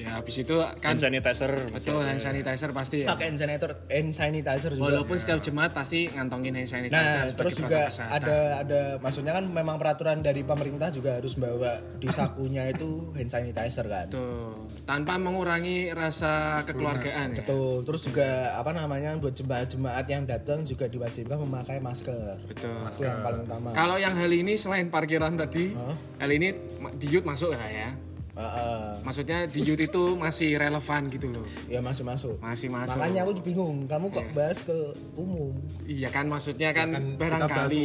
Ya, 0.00 0.16
habis 0.16 0.32
itu 0.34 0.56
kan 0.80 0.96
Hand 0.96 1.00
sanitizer 1.02 1.52
betul 1.68 2.00
hand 2.00 2.16
sanitizer 2.16 2.72
pasti 2.72 3.04
ya. 3.04 3.12
pakai 3.12 3.28
hand 3.28 3.38
sanitizer 3.38 3.72
hand 3.84 4.10
sanitizer 4.10 4.72
juga 4.72 4.84
Walaupun 4.88 5.12
setiap 5.14 5.40
jemaat 5.40 5.70
pasti 5.70 6.08
ngantongin 6.08 6.56
hand 6.56 6.66
sanitizer 6.66 6.96
Nah, 7.20 7.36
terus 7.36 7.52
juga 7.54 7.80
kesehatan. 7.86 8.16
ada 8.16 8.36
ada 8.58 8.80
maksudnya 8.96 9.32
kan 9.32 9.44
memang 9.44 9.76
peraturan 9.76 10.18
dari 10.20 10.40
pemerintah 10.40 10.88
juga 10.88 11.20
harus 11.20 11.36
bawa 11.36 11.72
di 11.94 12.08
sakunya 12.08 12.64
itu 12.66 13.12
hand 13.12 13.28
sanitizer 13.28 13.84
kan. 13.84 14.08
Tuh, 14.08 14.64
tanpa 14.82 15.14
mengurangi 15.14 15.92
rasa 15.92 16.64
kekeluargaan 16.64 17.36
ya. 17.36 17.44
Betul. 17.44 17.84
Terus 17.84 18.00
juga 18.02 18.28
apa 18.54 18.72
namanya 18.72 19.12
buat 19.14 19.34
jemaat-jemaat 19.34 20.06
yang 20.06 20.24
datang 20.24 20.64
juga 20.64 20.86
diwajibkan 20.86 21.36
memakai 21.38 21.76
masker. 21.78 22.40
Betul. 22.46 22.72
Itu 22.88 23.04
yang 23.04 23.20
paling 23.20 23.44
utama. 23.44 23.68
Kalau 23.70 23.96
yang 23.96 24.14
hal 24.14 24.30
ini 24.30 24.56
selain 24.56 24.88
parkiran 24.88 25.36
tadi, 25.36 25.72
Hah? 25.72 25.92
hal 26.18 26.30
ini 26.30 26.48
ma- 26.78 26.92
di 26.92 27.06
Yud 27.06 27.22
masuk 27.22 27.52
ya 27.52 27.68
ya. 27.68 27.90
Heeh. 28.30 29.02
Maksudnya 29.02 29.38
di 29.50 29.60
Yud 29.66 29.80
itu 29.80 30.14
masih 30.14 30.54
relevan 30.54 31.10
gitu 31.10 31.26
loh. 31.28 31.42
ya 31.66 31.82
masih 31.82 32.06
masuk. 32.06 32.38
Masih 32.38 32.70
masuk. 32.70 32.96
Makanya 32.96 33.20
aku 33.26 33.32
bingung, 33.42 33.90
kamu 33.90 34.06
kok 34.08 34.26
bahas 34.32 34.58
ke 34.62 34.76
umum? 35.18 35.50
Iya 35.82 36.08
kan 36.14 36.30
maksudnya 36.30 36.70
kan 36.70 36.94
kan 36.94 37.02
kita 37.10 37.18
barangkali 37.18 37.84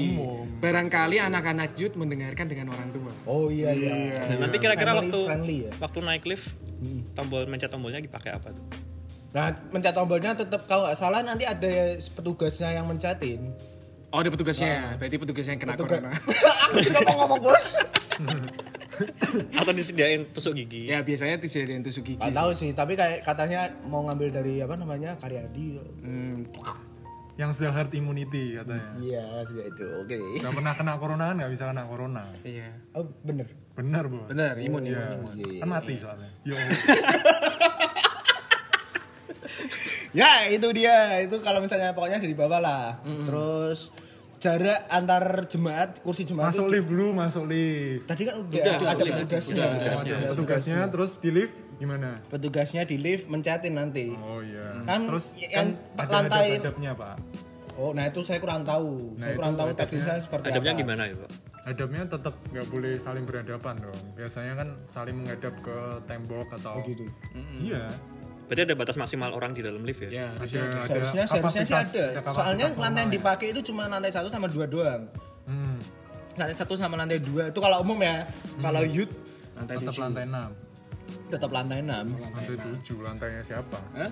barangkali 0.61 1.17
anak-anak 1.17 1.73
Yud 1.75 1.97
mendengarkan 1.97 2.45
dengan 2.45 2.77
orang 2.77 2.89
tua. 2.93 3.11
Oh 3.25 3.49
iya 3.49 3.73
iya. 3.73 4.21
Dan 4.29 4.45
nanti 4.45 4.57
kira-kira 4.61 4.93
waktu 4.93 5.19
friendly 5.25 5.57
ya? 5.65 5.71
waktu 5.81 5.99
naik 6.05 6.23
lift 6.29 6.47
tombol 7.17 7.43
mencet 7.49 7.73
tombolnya 7.73 7.97
dipakai 7.97 8.37
apa 8.37 8.53
tuh? 8.53 8.65
Nah, 9.35 9.51
mencet 9.73 9.91
tombolnya 9.91 10.31
tetap 10.31 10.63
kalau 10.69 10.87
nggak 10.87 10.95
salah 10.95 11.19
nanti 11.19 11.43
ada 11.43 11.97
petugasnya 11.99 12.71
yang 12.71 12.85
mencetin. 12.87 13.51
Oh, 14.13 14.23
ada 14.23 14.31
petugasnya. 14.31 14.95
Berarti 14.95 15.17
petugasnya 15.19 15.51
yang 15.57 15.61
kena 15.67 15.73
Petugas. 15.75 15.99
corona. 15.99 16.11
aku 16.71 16.77
juga 16.79 16.99
mau 17.03 17.15
ngomong 17.25 17.39
bos. 17.43 17.65
Atau 19.59 19.71
disediain 19.71 20.27
tusuk 20.27 20.53
gigi? 20.53 20.87
ya, 20.87 20.99
biasanya 20.99 21.35
disediain 21.37 21.81
tusuk 21.81 22.03
gigi. 22.03 22.19
Gak 22.19 22.31
tahu 22.31 22.51
sih, 22.51 22.71
tapi 22.71 22.93
kayak 22.93 23.21
katanya 23.21 23.67
mau 23.83 24.03
ngambil 24.03 24.29
dari 24.33 24.59
apa 24.59 24.73
namanya 24.73 25.15
Karyadi. 25.15 25.79
Hmm, 26.01 26.47
yang 27.35 27.51
sudah 27.51 27.67
herd 27.69 27.91
immunity 27.91 28.55
katanya 28.55 28.95
Iya, 28.97 29.23
sudah 29.43 29.65
itu. 29.65 29.85
Oke. 29.99 30.15
nggak 30.39 30.53
pernah 30.53 30.71
kena 30.71 30.93
corona 30.95 31.23
kan 31.25 31.35
nggak 31.35 31.51
bisa 31.51 31.63
kena 31.67 31.83
corona 31.83 32.23
iya. 32.41 32.71
Oh, 32.91 33.03
bener. 33.21 33.43
bener 33.75 34.07
bu 34.07 34.23
Bener, 34.25 34.55
imun, 34.57 34.81
Iya. 34.81 35.19
imun, 35.19 35.35
imun. 35.35 35.59
kan 35.59 35.67
mati 35.67 35.99
soalnya 35.99 36.31
Yo. 36.47 36.55
Ya, 40.15 40.47
itu 40.47 40.63
dia. 40.71 41.19
Itu 41.19 41.43
kalau 41.43 41.59
misalnya 41.59 41.91
pokoknya 41.91 42.23
dari 42.23 42.31
bawah 42.31 42.59
lah. 42.59 43.03
Terus 43.03 43.91
jarak 44.45 44.79
antar 44.87 45.23
jemaat, 45.45 45.89
kursi 45.99 46.21
jemaat 46.23 46.53
masuk 46.53 46.65
itu- 46.65 46.73
lift 46.75 46.87
dulu 46.87 47.07
masuk 47.11 47.43
lift 47.45 48.05
Tadi 48.05 48.21
kan 48.23 48.35
udah, 48.37 48.53
Udah, 48.53 48.75
ada 48.85 49.03
petugasnya. 49.03 49.65
Petugasnya. 49.65 50.15
petugasnya 50.29 50.79
terus 50.87 51.11
di 51.17 51.29
lift 51.31 51.55
gimana 51.75 52.09
Petugasnya 52.27 52.81
di 52.83 52.95
lift 52.95 53.25
mencetin 53.25 53.73
nanti. 53.73 54.13
oh 54.13 54.39
iya 54.39 54.85
Kan 54.85 55.01
terus 55.07 55.25
yang 55.35 55.73
kan 55.91 56.07
lantai- 56.07 56.55
hadap-hadapnya 56.55 56.91
pak 56.93 57.17
Oh, 57.75 57.91
nah 57.91 58.07
itu 58.07 58.23
saya 58.23 58.39
kurang 58.39 58.63
tahu. 58.63 59.19
Nah, 59.19 59.19
saya 59.19 59.35
kurang 59.35 59.53
tahu 59.53 59.67
adabnya- 59.67 59.79
teknisnya 59.83 60.15
seperti 60.17 60.47
Adabnya 60.47 60.71
apa. 60.71 60.79
gimana 60.79 61.03
ya, 61.03 61.15
Pak? 61.19 61.31
hadapnya 61.65 62.01
tetap 62.07 62.35
nggak 62.47 62.67
boleh 62.69 62.93
saling 63.01 63.25
berhadapan 63.25 63.75
dong 63.75 64.01
biasanya 64.13 64.53
kan 64.55 64.67
saling 64.87 65.15
menghadap 65.17 65.53
ke 65.59 65.77
tembok 66.05 66.47
atau 66.53 66.77
Oh, 66.77 66.85
gitu. 66.85 67.03
iya 67.59 67.89
Berarti 68.45 68.61
ada 68.61 68.75
batas 68.77 68.95
maksimal 68.95 69.33
orang 69.33 69.51
di 69.51 69.61
dalam 69.61 69.81
lift 69.81 70.05
ya? 70.05 70.09
Ya, 70.09 70.27
ada, 70.29 70.37
harusnya 70.37 70.61
ada 70.61 70.85
Seharusnya 70.85 71.23
seharusnya 71.25 71.63
sih 71.65 71.73
ada. 71.73 72.05
kapasitas 72.13 72.35
Soalnya 72.37 72.65
lantai 72.77 73.01
yang 73.01 73.09
ya. 73.09 73.15
dipakai 73.17 73.47
itu 73.49 73.61
cuma 73.65 73.83
lantai 73.89 74.11
satu 74.13 74.29
sama 74.29 74.45
dua 74.45 74.65
doang. 74.65 75.01
hmm, 75.49 75.77
Lantai 76.35 76.55
satu 76.55 76.73
sama 76.77 76.93
lantai 76.95 77.17
dua 77.19 77.49
itu 77.49 77.57
kalau 77.57 77.77
umum 77.81 77.97
ya. 77.99 78.27
Kalau 78.55 78.83
youth 78.85 79.13
lantai 79.55 79.75
tetap 79.75 79.93
tujuh. 79.93 80.03
lantai 80.03 80.23
6 80.27 81.31
tetap 81.31 81.49
lantai 81.49 81.77
enam. 81.79 82.05
lantai 82.11 82.57
7 82.81 82.97
lantainya 82.99 83.41
siapa 83.45 83.77
Hah? 83.93 84.09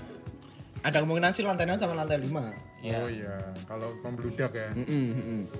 Ada 0.83 0.99
kemungkinan 0.99 1.31
sih 1.31 1.47
lantai 1.47 1.63
6 1.63 1.79
sama 1.79 1.95
lantai 1.95 2.19
5. 2.19 2.35
oh 2.83 3.07
iya 3.07 3.39
kalau 3.63 3.95
membludak 4.03 4.51
ya 4.51 4.67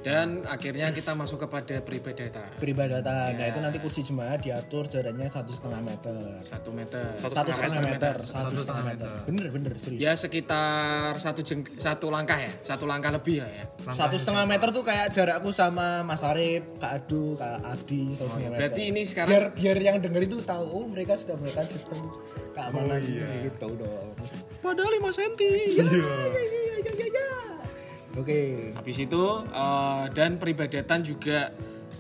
Dan 0.03 0.43
akhirnya 0.43 0.91
kita 0.91 1.15
masuk 1.15 1.47
kepada 1.47 1.79
peribadatan. 1.79 2.51
Peribadatan. 2.59 3.39
Nah 3.39 3.47
itu 3.47 3.59
nanti 3.63 3.79
kursi 3.79 4.03
jemaat 4.03 4.43
diatur 4.43 4.83
jaraknya 4.91 5.31
satu 5.31 5.55
setengah 5.55 5.79
meter. 5.79 6.43
Satu 6.43 6.69
meter. 6.75 7.15
Satu 7.23 7.51
setengah 7.55 7.79
meter. 7.79 8.15
Satu 8.27 8.51
setengah 8.59 8.83
meter. 8.83 9.07
meter. 9.07 9.23
Bener 9.31 9.47
bener 9.47 9.71
serius. 9.79 10.03
Ya 10.03 10.11
sekitar 10.19 11.15
satu 11.15 11.39
jeng 11.39 11.63
satu 11.79 12.11
langkah 12.11 12.35
ya, 12.35 12.51
satu 12.59 12.83
langkah 12.83 13.15
lebih 13.15 13.39
ya. 13.39 13.47
ya. 13.47 13.65
Satu 13.95 14.19
setengah 14.19 14.43
meter 14.43 14.75
tuh 14.75 14.83
kayak 14.83 15.15
jarakku 15.15 15.55
sama 15.55 16.03
Mas 16.03 16.19
Arif, 16.19 16.67
Kak 16.75 17.07
Adu, 17.07 17.39
Kak 17.39 17.63
Adi, 17.63 18.19
satu 18.19 18.27
setengah 18.27 18.49
meter. 18.51 18.59
Berarti 18.59 18.81
ini 18.91 19.01
sekarang 19.07 19.31
biar 19.31 19.43
biar 19.55 19.77
yang 19.79 19.97
denger 20.03 20.27
itu 20.27 20.43
tahu 20.43 20.65
oh 20.67 20.85
mereka 20.91 21.15
sudah 21.15 21.39
melakukan 21.39 21.71
sistem 21.71 21.99
keamanan 22.51 22.99
Oh, 22.99 23.07
iya. 23.07 23.47
gitu 23.47 23.67
dong. 23.79 24.11
Padahal 24.63 24.91
5 25.03 25.12
cm. 25.12 25.36
iya 25.75 25.86
Oke. 28.13 28.72
Habis 28.77 28.98
itu 29.03 29.24
eh, 29.41 30.03
dan 30.13 30.38
peribadatan 30.38 31.00
juga 31.01 31.50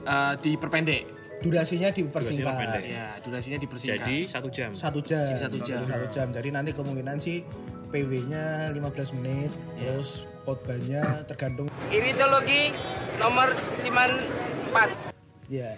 eh, 0.05 0.33
diperpendek. 0.39 1.03
Durasinya 1.43 1.91
Durasinya 1.91 1.91
dipersingkat. 1.91 2.55
pendek. 2.55 2.83
Ya, 2.87 3.07
durasinya 3.19 3.59
dipersingkat. 3.59 3.99
Jadi 3.99 4.17
satu 4.31 4.47
jam. 4.47 4.69
Satu 4.71 4.99
jam. 5.03 5.27
Jadi 5.27 5.39
satu 5.43 5.57
jam. 5.59 5.81
Jadi 5.83 5.91
satu 5.91 6.07
jam. 6.07 6.27
Jadi 6.31 6.49
nanti 6.55 6.71
kemungkinan 6.71 7.17
sih 7.19 7.43
PW-nya 7.91 8.71
15 8.71 9.17
menit, 9.19 9.51
terus 9.75 10.23
khotbahnya 10.47 11.27
tergantung. 11.27 11.67
Iritologi 11.91 12.71
nomor 13.19 13.51
54. 13.83 15.51
Ya. 15.51 15.75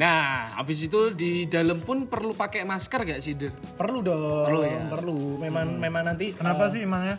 Nah, 0.00 0.56
habis 0.56 0.80
itu 0.80 1.12
di 1.12 1.44
dalam 1.46 1.84
pun 1.84 2.08
perlu 2.08 2.32
pakai 2.32 2.64
masker 2.64 3.04
gak 3.04 3.20
sih, 3.20 3.36
Der? 3.36 3.52
Perlu 3.52 4.00
dong. 4.00 4.46
Perlu 4.48 4.60
ya? 4.64 4.80
Perlu. 4.88 5.18
Memang 5.36 5.76
memang 5.76 6.02
nanti 6.08 6.32
kenapa 6.32 6.68
eh, 6.68 6.72
sih 6.72 6.80
emangnya 6.84 7.16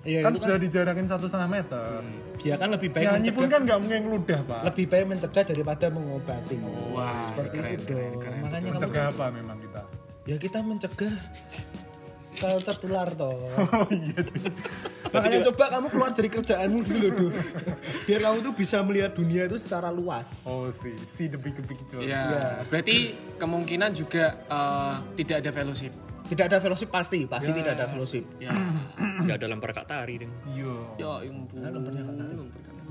Iya, 0.00 0.22
kan 0.24 0.32
itu 0.32 0.46
sudah 0.46 0.58
dijarakin 0.62 1.06
satu 1.10 1.26
setengah 1.28 1.50
meter 1.50 2.00
dia 2.40 2.56
kan 2.56 2.72
lebih 2.72 2.88
baik 2.88 3.04
nyanyi 3.04 3.30
pun 3.34 3.44
mencegah 3.44 3.52
kan 3.52 3.60
nggak 3.68 3.78
mungkin 3.84 4.00
ngeludah 4.06 4.40
pak 4.48 4.60
lebih 4.72 4.84
baik 4.88 5.04
mencegah 5.12 5.44
daripada 5.44 5.86
mengobati. 5.92 6.56
Wah, 6.94 7.20
seperti 7.26 7.56
keren, 7.58 7.74
itu 7.74 7.84
keren, 7.84 8.12
keren. 8.16 8.40
Makanya 8.48 8.60
kamu 8.64 8.74
mencegah 8.80 9.04
apa 9.12 9.24
memang 9.28 9.56
kita 9.60 9.82
ya 10.28 10.36
kita 10.36 10.58
mencegah 10.60 11.14
kalau 12.40 12.58
tertular 12.58 13.06
toh. 13.12 13.36
oh 13.76 13.86
iya 13.86 14.20
Makanya 15.10 15.38
coba 15.50 15.64
kamu 15.70 15.86
keluar 15.90 16.10
dari 16.10 16.28
kerjaanmu 16.28 16.80
dulu 16.80 16.98
loh, 16.98 17.10
Duh. 17.12 17.32
Biar 18.06 18.20
kamu 18.22 18.38
tuh 18.40 18.54
bisa 18.54 18.80
melihat 18.80 19.12
dunia 19.12 19.44
itu 19.44 19.58
secara 19.58 19.90
luas. 19.90 20.46
oh 20.46 20.72
sih 20.72 20.94
see 20.96 21.26
the 21.26 21.36
big 21.36 21.52
picture 21.60 22.00
Ya, 22.00 22.30
Iya. 22.30 22.46
berarti 22.66 22.96
kemungkinan 23.36 23.90
juga 23.92 24.40
eh, 24.40 24.94
tidak 25.16 25.36
ada 25.42 25.50
fellowship. 25.52 25.92
Tidak 26.22 26.44
ada 26.46 26.58
fellowship 26.58 26.88
pasti, 26.88 27.26
pasti 27.26 27.50
tidak 27.50 27.74
ada 27.74 27.90
fellowship. 27.90 28.22
Ya. 28.38 28.54
Nggak 29.26 29.36
ada 29.36 29.46
lemper 29.50 29.70
Kak 29.74 29.86
Tari 29.86 30.14
deh. 30.22 30.30
iya 30.48 30.74
ya, 30.96 31.10
ampun. 31.26 31.58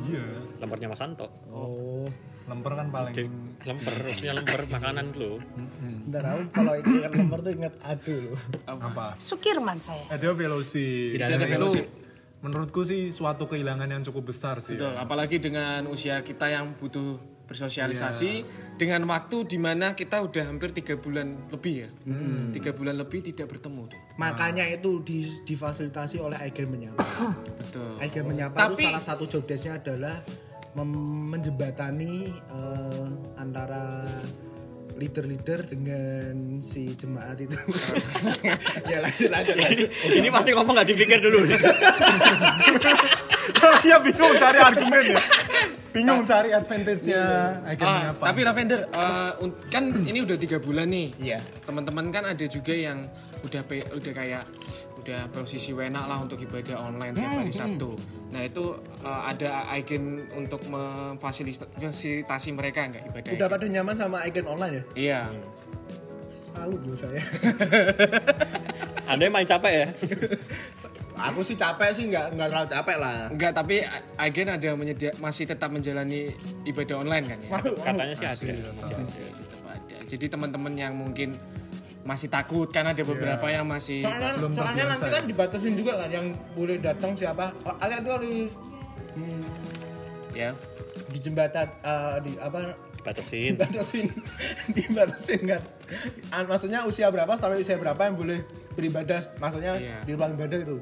iya 0.05 0.23
Lempernya 0.59 0.87
Mas 0.91 0.99
Santo. 0.99 1.27
Oh, 1.47 2.03
lemper 2.49 2.73
kan 2.73 2.87
paling 2.89 3.13
Cek, 3.13 3.27
lemper, 3.63 3.93
maksudnya 4.01 4.33
lemper 4.35 4.61
makanan 4.67 5.05
lo. 5.13 5.37
bentar 6.03 6.23
aku 6.25 6.41
kalau 6.49 6.73
ingat 6.75 7.11
nomor 7.13 7.39
tuh 7.39 7.51
ingat 7.53 7.73
aduh 7.85 8.19
loh. 8.25 8.37
apa 8.65 9.05
Sukirman 9.21 9.77
saya. 9.77 10.09
ada 10.09 10.33
fellowship 10.33 11.13
Tidak 11.13 11.25
ada 11.29 11.45
itu 11.45 11.85
menurutku 12.39 12.81
sih 12.81 13.11
suatu 13.11 13.45
kehilangan 13.45 13.85
yang 13.85 14.01
cukup 14.01 14.31
besar 14.31 14.57
sih 14.59 14.73
Betul, 14.73 14.95
ya. 14.95 15.03
apalagi 15.03 15.37
dengan 15.37 15.85
usia 15.85 16.23
kita 16.23 16.49
yang 16.49 16.73
butuh 16.73 17.19
bersosialisasi 17.45 18.45
dengan 18.77 19.03
waktu 19.05 19.43
di 19.43 19.57
mana 19.57 19.91
kita 19.91 20.21
udah 20.21 20.47
hampir 20.47 20.69
tiga 20.69 20.93
bulan 20.95 21.49
lebih 21.49 21.83
ya, 21.83 21.89
tiga 22.53 22.71
bulan 22.71 22.95
lebih 22.95 23.25
tidak 23.25 23.49
bertemu 23.49 23.89
tuh. 23.89 23.99
Makanya 24.15 24.69
itu 24.69 25.01
di, 25.01 25.25
difasilitasi 25.43 26.21
oleh 26.21 26.37
Aigen 26.37 26.69
Menyapa. 26.69 27.01
Betul. 27.57 27.97
Aigen 27.97 28.29
Menyapa 28.29 28.53
Tapi- 28.69 28.77
itu 28.77 28.93
salah 28.93 29.01
satu 29.03 29.25
job 29.25 29.43
desk-nya 29.43 29.81
adalah 29.81 30.21
menjembatani 30.83 32.31
eh, 32.33 33.07
antara 33.39 34.05
leader-leader 34.99 35.63
dengan 35.63 36.59
si 36.59 36.91
jemaat 36.91 37.39
itu. 37.39 37.55
ya 38.91 38.99
lanjut 38.99 39.29
lanjut. 39.31 39.55
lanjut. 39.55 39.89
Ini 40.11 40.27
pasti 40.27 40.49
ngomong 40.51 40.73
nggak 40.75 40.89
dipikir 40.91 41.19
dulu. 41.23 41.39
Iya 43.59 43.97
bingung 44.03 44.33
cari 44.37 44.59
argumen 44.59 45.03
ya 45.15 45.19
Bingung 45.89 46.21
cari 46.23 46.49
advantage-nya 46.51 47.23
ikonnya 47.67 48.01
Ah, 48.05 48.13
apa. 48.13 48.23
tapi 48.29 48.41
Lavender, 48.41 48.79
un- 49.39 49.57
kan 49.67 49.83
ini 49.99 50.21
udah 50.21 50.37
tiga 50.37 50.57
bulan 50.57 50.85
nih. 50.87 51.07
Iya. 51.17 51.39
Teman-teman 51.63 52.09
kan 52.09 52.23
ada 52.25 52.45
juga 52.45 52.71
yang 52.71 53.09
udah 53.39 53.61
pe- 53.63 53.89
udah 53.89 54.11
kayak 54.11 54.43
udah 54.99 55.31
posisi 55.31 55.71
wenak 55.71 56.05
lah 56.05 56.19
untuk 56.19 56.37
ibadah 56.37 56.77
online 56.77 57.15
tiap 57.15 57.31
hari 57.33 57.49
Sabtu. 57.49 57.95
Nah 58.29 58.41
itu 58.43 58.65
eh, 58.99 59.21
ada 59.25 59.49
icon 59.73 60.03
untuk 60.35 60.61
memfasilitasi 60.67 62.49
mereka 62.51 62.85
nggak 62.85 63.03
ibadah? 63.09 63.29
Udah 63.31 63.47
icon? 63.47 63.53
pada 63.55 63.65
nyaman 63.65 63.95
sama 63.95 64.17
icon 64.23 64.45
online 64.45 64.73
ya? 64.73 64.83
Iya. 64.93 65.21
Salut 66.45 66.81
loh 66.83 66.93
saya. 66.93 67.21
Anda 69.07 69.25
yang 69.25 69.33
main 69.33 69.47
capek 69.47 69.71
ya? 69.73 69.87
Aku 71.21 71.39
sih 71.41 71.53
capek 71.53 71.89
sih 71.91 72.07
nggak 72.07 72.31
nggak 72.31 72.47
terlalu 72.47 72.69
capek 72.69 72.95
lah. 72.97 73.17
Enggak, 73.27 73.51
tapi 73.53 73.75
agen 74.15 74.47
ada 74.47 74.69
menyedia, 74.73 75.11
masih 75.17 75.43
tetap 75.43 75.67
menjalani 75.67 76.31
ibadah 76.63 76.95
online 76.97 77.25
kan 77.27 77.39
ya? 77.39 77.49
Katanya 77.59 78.15
sih 78.15 78.25
ada. 78.25 78.33
Masih 78.33 78.49
ada. 78.49 78.95
Masih 78.97 79.25
tetap 79.29 79.61
ada. 79.65 79.95
Jadi 80.05 80.25
teman-teman 80.27 80.73
yang 80.73 80.93
mungkin 80.93 81.35
masih 82.01 82.25
takut 82.25 82.65
kan 82.67 82.87
ada 82.87 83.03
beberapa 83.03 83.45
yang 83.45 83.63
masih 83.63 84.01
Soalnya, 84.01 84.31
Belum 84.33 84.51
soalnya 84.51 84.83
nanti 84.87 85.05
ya. 85.05 85.13
kan 85.13 85.23
dibatasin 85.25 85.73
juga 85.75 85.93
kan 85.99 86.09
yang 86.09 86.25
boleh 86.51 86.79
datang 86.79 87.11
siapa. 87.13 87.51
Kalian 87.77 87.99
tuh 88.01 88.13
harus 88.15 88.37
hmm, 89.13 89.43
ya 90.31 90.49
di 91.07 91.19
jembatan 91.19 91.67
eh, 91.81 92.15
di 92.23 92.31
apa 92.37 92.73
Batasin. 92.99 93.55
dibatasin 93.55 94.07
dibatasin 94.75 95.41
kan 95.45 95.61
Ah, 96.29 96.43
maksudnya 96.43 96.83
usia 96.83 97.09
berapa 97.09 97.33
sampai 97.33 97.59
usia 97.59 97.73
berapa 97.73 97.97
yang 97.99 98.13
boleh 98.13 98.39
beribadah 98.73 99.25
maksudnya 99.37 99.73
Iya. 99.75 99.97
di 100.03 100.11
ruang 100.13 100.33
ibadah 100.33 100.59
itu 100.59 100.77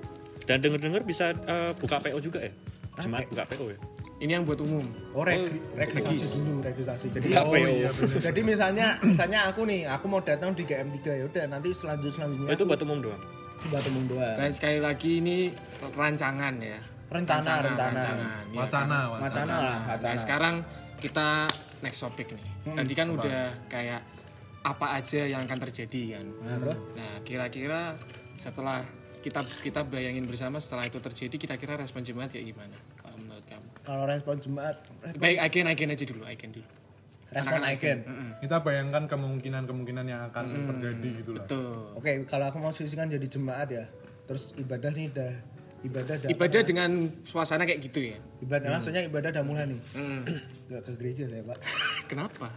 Dan 0.47 0.57
denger-denger 0.59 1.03
bisa 1.03 1.35
eh, 1.35 1.71
buka 1.73 1.99
PO 1.99 2.17
juga 2.17 2.39
ya? 2.41 2.51
Jemaat 2.97 3.27
buka 3.27 3.45
PO 3.45 3.65
ya? 3.67 3.79
ini 4.17 4.33
yang 4.33 4.49
buat 4.49 4.57
umum. 4.57 4.81
oh 5.13 5.21
reg- 5.21 5.61
registrasi 5.77 6.41
dulu 6.41 6.65
registrasi 6.65 7.05
jadi 7.13 7.37
Oh 7.37 7.53
iya 7.53 7.93
jadi 8.17 8.41
misalnya 8.41 8.97
misalnya 9.05 9.45
aku 9.45 9.61
nih 9.61 9.85
aku 9.85 10.09
mau 10.09 10.17
datang 10.19 10.57
di 10.57 10.65
GM3 10.65 10.97
ya 11.05 11.25
udah 11.29 11.45
nanti 11.47 11.69
selanjut 11.69 12.09
selanjutnya 12.11 12.49
Oh, 12.49 12.57
itu 12.57 12.65
buat 12.65 12.81
umum 12.81 12.97
doang. 12.99 13.21
buat 13.69 13.85
umum 13.85 14.09
doang 14.09 14.33
Dan 14.35 14.49
sekali 14.49 14.81
lagi 14.81 15.21
ini 15.21 15.53
rancangan 15.93 16.57
ya. 16.57 16.81
Rencana, 17.07 17.39
Rancangan, 17.39 17.61
rencana. 17.63 17.93
rancangan, 17.93 18.43
ya 18.43 18.57
Wacana, 18.57 18.81
kan? 18.89 19.05
wacana. 19.05 19.21
wacana 19.21 19.53
lah 19.53 19.61
Nah, 19.77 19.85
wacana 19.93 20.17
sekarang 20.17 20.55
kita 20.97 21.27
next 21.79 21.99
topic 22.01 22.27
nih. 22.33 22.45
Tadi 22.73 22.93
kan 22.97 23.07
udah 23.13 23.39
kayak 23.69 24.01
apa 24.65 24.85
aja 24.97 25.21
yang 25.23 25.45
akan 25.45 25.59
terjadi 25.61 26.17
kan. 26.17 26.25
Nah? 26.41 26.73
Nah, 26.73 27.13
kira-kira 27.21 27.93
setelah 28.33 28.81
kita 29.17 29.39
kita 29.43 29.81
bayangin 29.83 30.23
bersama 30.23 30.57
setelah 30.57 30.85
itu 30.85 30.97
terjadi 30.97 31.35
kira-kira 31.35 31.73
respon 31.75 32.01
jemaat 32.01 32.29
kayak 32.29 32.47
gimana 32.47 32.77
kalau 32.95 33.17
menurut 33.17 33.45
kamu? 33.45 33.67
kalau 33.81 34.03
respon 34.05 34.35
jemaat 34.37 34.75
Baik 35.15 35.37
agen 35.39 35.65
agen 35.67 35.89
aja 35.91 36.05
dulu, 36.05 36.23
agen 36.23 36.49
dulu. 36.51 36.67
respon 37.27 37.59
icon 37.65 37.97
Kita 38.39 38.55
bayangkan 38.61 39.03
kemungkinan-kemungkinan 39.05 40.05
yang 40.05 40.21
akan 40.27 40.43
terjadi 40.71 41.09
gitu 41.19 41.31
lah. 41.35 41.43
Betul. 41.43 41.91
Oke, 41.93 42.11
kalau 42.23 42.45
aku 42.47 42.57
mau 42.57 42.71
sisihkan 42.71 43.07
jadi 43.07 43.27
jemaat 43.27 43.67
ya, 43.67 43.83
terus 44.23 44.55
ibadah 44.55 44.87
nih 44.95 45.11
udah 45.11 45.31
ibadah 45.83 46.13
udah 46.23 46.29
Ibadah 46.31 46.61
dengan 46.63 46.89
suasana 47.23 47.67
kayak 47.67 47.83
gitu 47.83 48.15
ya. 48.15 48.17
ibadah 48.39 48.79
maksudnya 48.79 49.03
ibadah 49.03 49.29
udah 49.35 49.43
mulai 49.43 49.65
nih. 49.67 49.81
Mm. 49.99 50.21
Gak 50.67 50.81
ke 50.83 50.91
gereja 50.95 51.23
saya 51.27 51.43
pak. 51.43 51.57
Kenapa? 52.11 52.47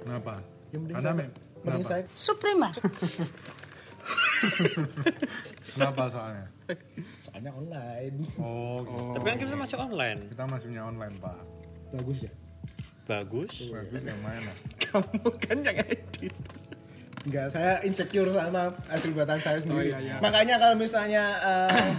Kenapa? 0.00 0.34
Yang 0.68 0.80
penting 0.84 0.96
Karena 0.96 1.08
saya, 1.08 1.28
mending 1.64 1.84
saya 1.84 2.02
Suprema. 2.12 2.68
Kenapa 5.74 6.02
soalnya? 6.12 6.46
soalnya 7.20 7.52
online. 7.52 8.16
Oh, 8.40 8.80
gitu. 8.84 9.04
Tapi 9.18 9.24
kan 9.26 9.36
kita 9.40 9.54
masih 9.56 9.76
online. 9.78 10.20
kita 10.30 10.44
masih 10.48 10.66
punya 10.72 10.82
online 10.84 11.14
pak. 11.20 11.38
Bagus 11.94 12.18
ya. 12.24 12.32
Bagus. 13.04 13.52
Bagus 13.68 14.02
yang 14.02 14.20
mana? 14.24 14.52
Kamu 14.80 15.28
kan 15.36 15.56
yang 15.60 15.76
edit. 15.84 16.34
Enggak, 17.24 17.46
saya 17.56 17.80
insecure 17.84 18.28
sama 18.32 18.72
hasil 18.92 19.10
buatan 19.16 19.40
saya 19.40 19.58
sendiri. 19.60 19.92
iya, 19.92 19.98
iya. 20.00 20.16
Makanya 20.20 20.60
kalau 20.60 20.76
misalnya 20.76 21.24
eh, 21.40 21.92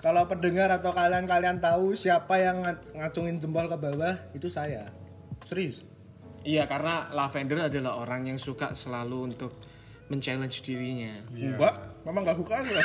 kalau 0.00 0.24
pendengar 0.24 0.72
atau 0.72 0.88
kalian-kalian 0.92 1.60
tahu 1.60 1.92
siapa 1.92 2.40
yang 2.40 2.64
nga- 2.64 2.80
ngacungin 2.96 3.36
jempol 3.36 3.68
ke 3.68 3.76
bawah, 3.76 4.16
itu 4.32 4.48
saya. 4.48 4.88
Serius. 5.44 5.84
Iya, 6.46 6.64
karena 6.64 7.10
Lavender 7.12 7.66
adalah 7.68 7.98
orang 7.98 8.30
yang 8.30 8.38
suka 8.38 8.72
selalu 8.72 9.34
untuk 9.34 9.52
men-challenge 10.06 10.62
dirinya. 10.62 11.12
Enggak, 11.30 11.74
memang 12.06 12.22
gak 12.22 12.38
suka 12.38 12.62
ya. 12.62 12.82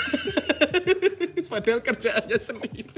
Padahal 1.52 1.80
kerjaannya 1.80 2.38
sendiri. 2.38 2.90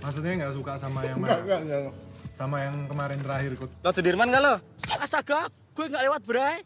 Maksudnya 0.00 0.32
nggak 0.40 0.54
suka 0.56 0.72
sama 0.76 1.04
yang 1.04 1.20
Enggak, 1.20 1.38
mana? 1.38 1.44
enggak, 1.44 1.60
enggak. 1.62 1.94
Sama 2.34 2.56
yang 2.64 2.76
kemarin 2.88 3.18
terakhir 3.20 3.50
ikut. 3.52 3.70
Lo 3.84 3.90
Sudirman 3.92 4.32
gak 4.32 4.42
lo? 4.42 4.54
Astaga, 4.96 5.46
gue 5.76 5.84
nggak 5.86 6.04
lewat 6.08 6.22
bray. 6.24 6.58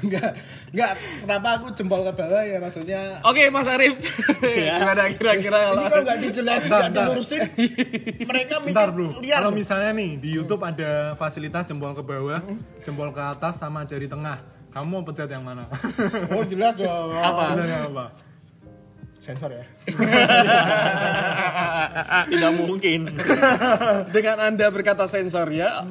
Enggak, 0.00 0.32
enggak. 0.72 0.92
Kenapa 1.26 1.48
aku 1.58 1.66
jempol 1.74 2.00
ke 2.00 2.12
bawah 2.14 2.40
ya 2.40 2.56
maksudnya 2.56 3.20
Oke, 3.20 3.50
Mas 3.50 3.68
Arif. 3.68 3.98
Gimana 4.78 5.12
kira-kira 5.12 5.58
ini 5.60 5.76
kalau 5.76 5.82
kalau 5.90 6.02
nggak 6.06 6.18
dijelasin 6.24 6.70
nggak 6.70 6.92
dilurusin 6.94 7.40
mereka 8.24 8.54
mikir 8.64 8.72
Bentar 8.72 8.88
bro, 8.94 9.08
liar 9.20 9.38
kalau 9.42 9.52
misalnya 9.52 9.90
nih 9.92 10.10
di 10.16 10.28
YouTube 10.32 10.62
ada 10.64 11.12
fasilitas 11.18 11.68
jempol 11.68 11.92
ke 11.92 12.00
bawah, 12.00 12.40
jempol 12.80 13.12
ke 13.12 13.20
atas 13.20 13.60
sama 13.60 13.84
jari 13.84 14.08
tengah. 14.08 14.40
Kamu 14.78 14.88
mau 14.88 15.02
pencet 15.02 15.26
yang 15.26 15.42
mana? 15.42 15.66
oh 16.30 16.44
jelas 16.46 16.72
dong 16.72 17.10
Apa? 17.10 17.58
Apa? 17.82 18.06
sensor 19.18 19.50
ya 19.50 19.66
Tidak 22.30 22.52
mungkin. 22.54 23.10
dengan 24.08 24.36
Anda 24.40 24.70
berkata 24.70 25.04
sensor 25.04 25.50
ya, 25.50 25.82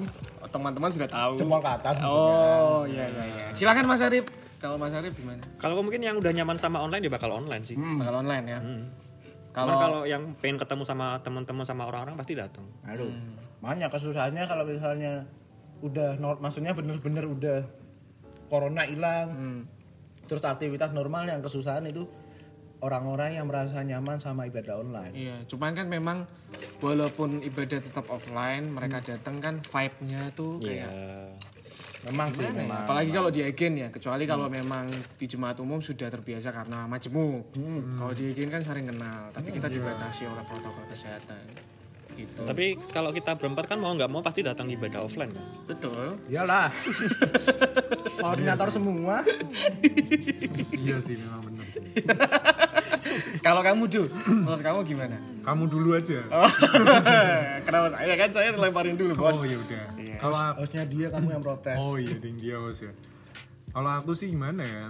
teman-teman 0.47 0.87
sudah 0.87 1.05
tahu. 1.05 1.31
jempol 1.35 1.59
ke 1.59 1.69
atas 1.69 1.95
Oh, 2.01 2.87
iya 2.87 3.05
iya 3.05 3.23
iya. 3.27 3.45
Silakan 3.51 3.85
Mas 3.85 3.99
Arif. 3.99 4.23
Kalau 4.57 4.79
Mas 4.79 4.89
Arif 4.89 5.13
gimana? 5.13 5.37
Kalau 5.57 5.77
mungkin 5.77 5.99
yang 5.99 6.15
udah 6.15 6.31
nyaman 6.31 6.55
sama 6.55 6.79
online 6.79 7.03
dia 7.03 7.11
bakal 7.11 7.29
online 7.29 7.61
sih. 7.61 7.75
Hmm, 7.75 7.99
bakal 7.99 8.13
online 8.17 8.45
ya. 8.47 8.57
Kalau 9.51 9.51
Kalau 9.51 9.73
kalau 9.77 9.99
yang 10.05 10.21
pengen 10.37 10.57
ketemu 10.57 10.83
sama 10.85 11.17
teman-teman 11.19 11.65
sama 11.65 11.83
orang-orang 11.83 12.15
pasti 12.15 12.33
datang. 12.33 12.65
aduh 12.83 13.09
makanya 13.57 13.89
kesusahannya 13.89 14.45
kalau 14.45 14.63
misalnya 14.63 15.25
udah 15.81 16.13
maksudnya 16.37 16.71
bener-bener 16.71 17.25
udah 17.25 17.57
corona 18.47 18.83
hilang 18.83 19.27
Hmm. 19.29 19.61
terus 20.25 20.41
aktivitas 20.41 20.91
normal 20.91 21.23
yang 21.23 21.39
kesusahan 21.39 21.83
itu 21.85 22.03
orang-orang 22.77 23.33
yang 23.33 23.47
merasa 23.47 23.81
nyaman 23.81 24.17
sama 24.17 24.45
ibadah 24.45 24.77
online 24.77 25.13
Iya, 25.13 25.37
cuman 25.47 25.73
kan 25.73 25.87
memang 25.87 26.17
walaupun 26.77 27.41
ibadah 27.41 27.81
tetap 27.81 28.05
offline, 28.07 28.69
mereka 28.69 29.01
datang 29.01 29.41
kan 29.41 29.55
vibe-nya 29.59 30.29
tuh 30.31 30.61
Iya. 30.61 30.85
kayak 30.85 30.91
memang 32.05 32.29
sih 32.29 32.45
ya? 32.45 32.53
memang 32.53 32.85
Apalagi 32.85 33.09
kalau 33.09 33.29
di 33.29 33.41
agen 33.41 33.73
ya, 33.75 33.87
kecuali 33.89 34.23
kalau 34.23 34.45
memang 34.47 34.85
di 35.17 35.25
jemaat 35.25 35.57
umum 35.57 35.81
sudah 35.81 36.07
terbiasa 36.07 36.53
karena 36.53 36.85
majemuk. 36.85 37.49
Kalau 37.97 38.13
di 38.13 38.23
agen 38.29 38.47
kan 38.47 38.61
sering 38.61 38.85
kenal, 38.85 39.33
tapi 39.33 39.49
kita 39.49 39.67
dibatasi 39.67 40.29
oleh 40.29 40.43
protokol 40.45 40.85
kesehatan. 40.85 41.41
Gitu. 42.17 42.41
Tapi 42.41 42.81
kalau 42.89 43.13
kita 43.13 43.37
berempat 43.37 43.69
kan 43.69 43.77
mau 43.77 43.93
nggak 43.93 44.09
mau 44.09 44.25
pasti 44.25 44.41
datang 44.41 44.65
ibadah 44.73 45.05
offline 45.05 45.29
kan. 45.29 45.45
Betul. 45.69 46.17
iyalah 46.25 46.73
koordinator 48.21 48.73
semua 48.73 49.21
iya 50.73 50.97
sih 50.97 51.21
memang 51.21 51.41
bener. 51.45 51.65
kalau 53.45 53.61
kamu 53.61 53.83
Du, 53.85 54.03
menurut 54.25 54.61
kamu 54.65 54.79
gimana? 54.89 55.17
Kamu 55.45 55.63
dulu 55.69 55.95
aja. 55.95 56.25
Oh, 56.27 56.49
kenapa 57.65 57.87
saya 57.95 58.13
kan 58.19 58.29
saya 58.33 58.49
lemparin 58.51 58.99
dulu, 58.99 59.13
Bon. 59.15 59.31
Oh 59.31 59.45
iya 59.47 59.57
udah. 59.61 59.85
Kalau 60.17 60.37
harusnya 60.37 60.83
dia 60.89 61.07
kamu 61.13 61.37
yang 61.37 61.43
protes 61.45 61.77
Oh 61.77 61.95
iya 61.95 62.17
ding 62.17 62.35
dia 62.35 62.57
host 62.57 62.89
ya. 62.89 62.93
Kalau 63.71 63.89
aku 63.93 64.11
sih 64.17 64.33
gimana 64.33 64.65
ya? 64.65 64.85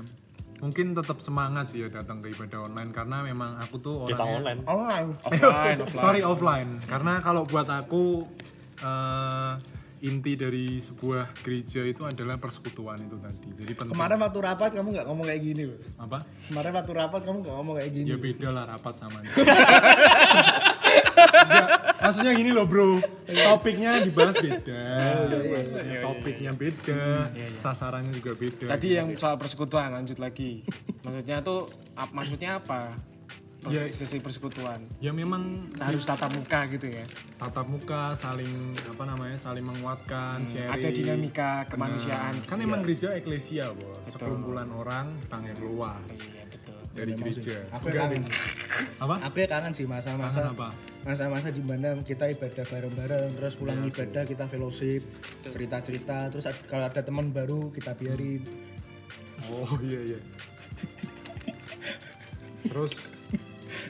Mungkin 0.57 0.91
tetap 0.91 1.17
semangat 1.17 1.69
sih 1.69 1.79
ya 1.79 1.89
datang 1.89 2.17
ke 2.17 2.29
ibadah 2.29 2.63
online 2.63 2.89
karena 2.89 3.21
memang 3.21 3.57
aku 3.57 3.77
tuh 3.77 3.95
Kita 4.03 4.19
orangnya 4.19 4.57
online. 4.57 4.59
online 4.65 5.07
Offline, 5.21 5.77
offline. 5.85 5.95
Sorry 5.95 6.21
offline. 6.21 6.69
Karena 6.81 7.13
kalau 7.19 7.43
buat 7.43 7.67
aku 7.67 8.25
eh, 8.77 9.53
inti 9.99 10.33
dari 10.33 10.77
sebuah 10.77 11.33
gereja 11.39 11.81
itu 11.81 12.05
adalah 12.05 12.37
persekutuan 12.37 12.97
itu 12.99 13.17
tadi. 13.17 13.49
Jadi 13.55 13.73
penting. 13.75 13.93
kemarin 13.93 14.17
waktu 14.19 14.39
rapat 14.39 14.69
kamu 14.71 14.87
nggak 14.91 15.05
ngomong 15.05 15.25
kayak 15.25 15.41
gini 15.41 15.63
loh 15.65 15.79
apa? 15.97 16.17
kemarin 16.45 16.71
waktu 16.71 16.91
rapat 16.95 17.21
kamu 17.23 17.37
nggak 17.41 17.55
ngomong 17.55 17.73
kayak 17.75 17.91
gini 17.91 18.07
Ya 18.07 18.17
beda 18.17 18.47
lah 18.51 18.63
rapat 18.67 18.93
sama 18.93 19.17
ini. 19.21 19.29
Maksudnya 22.07 22.31
gini 22.33 22.51
loh 22.51 22.63
bro, 22.63 23.03
topiknya 23.27 23.99
dibahas 23.99 24.39
beda, 24.39 24.81
maksudnya 25.27 25.99
topiknya 25.99 26.51
beda, 26.53 27.01
sasarannya 27.59 28.15
juga 28.15 28.31
beda. 28.33 28.65
Tadi 28.69 28.87
yang 28.89 29.11
soal 29.13 29.35
persekutuan 29.35 29.91
lanjut 29.91 30.15
lagi. 30.17 30.63
Maksudnya 31.03 31.43
tuh 31.43 31.67
ap- 31.93 32.15
maksudnya 32.15 32.57
apa? 32.57 32.95
Ya. 33.67 33.83
Sesi 33.91 34.21
persekutuan. 34.21 34.79
ya 34.97 35.11
memang 35.11 35.67
Harus 35.75 36.07
tatap 36.07 36.31
muka 36.31 36.63
gitu 36.69 36.87
ya. 36.87 37.03
tatap 37.35 37.67
muka, 37.67 38.15
saling 38.15 38.47
apa 38.79 39.03
namanya, 39.03 39.35
saling 39.35 39.65
menguatkan, 39.65 40.39
sharing. 40.41 40.71
Ada 40.71 40.87
dinamika 40.87 41.51
kemanusiaan. 41.67 42.47
Kan 42.47 42.63
emang 42.63 42.79
gereja 42.79 43.11
eklesia 43.11 43.75
bos, 43.75 43.99
sekumpulan 44.07 44.71
orang 44.71 45.19
panggil 45.27 45.51
keluar 45.53 45.99
Iya. 46.07 46.46
Dari 46.97 47.13
gereja. 47.13 47.61
aku 47.69 47.85
ya 47.93 48.01
kangen 48.03 48.23
Apa? 48.97 49.15
aku 49.29 49.35
ya 49.37 49.47
kangen 49.47 49.71
sih 49.71 49.85
masa-masa 49.85 50.49
masa-masa 51.05 51.47
di 51.53 51.61
mana 51.61 51.93
kita 52.01 52.25
ibadah 52.33 52.65
bareng-bareng 52.65 53.29
terus 53.37 53.53
pulang 53.55 53.85
ibadah 53.85 54.23
kita 54.25 54.49
fellowship 54.49 55.05
cerita-cerita 55.45 56.33
terus 56.33 56.49
kalau 56.65 56.89
ada 56.89 57.01
teman 57.05 57.29
baru 57.29 57.69
kita 57.69 57.93
biarin 57.93 58.41
Oh 59.45 59.69
iya 59.85 60.01
iya. 60.01 60.19
Terus 62.65 62.93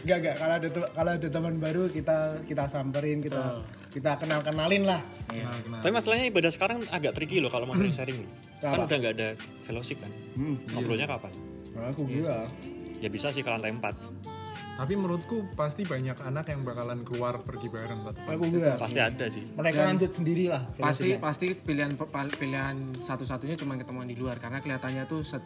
Enggak 0.03 0.17
enggak 0.23 0.35
kalau 0.39 0.53
ada 0.59 0.67
kalau 0.91 1.11
ada 1.15 1.27
teman 1.31 1.55
baru 1.59 1.83
kita 1.87 2.17
kita 2.43 2.63
samperin 2.67 3.19
kita 3.23 3.59
kita 3.91 4.11
kenal 4.19 4.39
kenalin 4.43 4.83
lah 4.87 5.01
kenal. 5.27 5.79
Tapi 5.83 5.91
masalahnya 5.95 6.25
ibadah 6.27 6.51
sekarang 6.51 6.79
agak 6.91 7.15
tricky 7.15 7.39
loh 7.39 7.47
kalau 7.47 7.63
mau 7.63 7.75
sharing-sharing 7.79 8.23
loh. 8.23 8.31
Kan 8.59 8.83
udah 8.83 8.97
nggak 8.99 9.13
ada 9.17 9.29
fellowship 9.63 9.97
kan. 10.03 10.11
hmm. 10.35 10.55
Ngobrolnya 10.75 11.07
kapan? 11.07 11.31
Nah, 11.75 11.93
aku 11.93 12.01
gila 12.09 12.43
Ya 12.99 13.10
bisa 13.10 13.29
sih 13.29 13.45
ke 13.45 13.49
lantai 13.49 13.71
4. 13.71 14.36
Tapi 14.77 14.93
menurutku 14.93 15.49
pasti 15.57 15.81
banyak 15.81 16.21
anak 16.21 16.53
yang 16.53 16.62
bakalan 16.62 17.01
keluar 17.01 17.41
pergi 17.41 17.65
bareng 17.65 18.05
aku 18.05 18.45
gila 18.45 18.77
Pasti 18.77 19.01
ada 19.01 19.25
sih. 19.25 19.41
mereka 19.57 19.89
lanjut 19.89 20.13
sendiri 20.13 20.53
lah 20.53 20.69
pasti 20.77 21.17
pasti 21.17 21.57
pilihan 21.57 21.97
pilihan 22.38 22.93
satu-satunya 23.01 23.57
cuma 23.57 23.73
ketemuan 23.73 24.05
di 24.05 24.13
luar 24.13 24.38
karena 24.38 24.62
kelihatannya 24.62 25.10
tuh 25.10 25.25
set, 25.25 25.41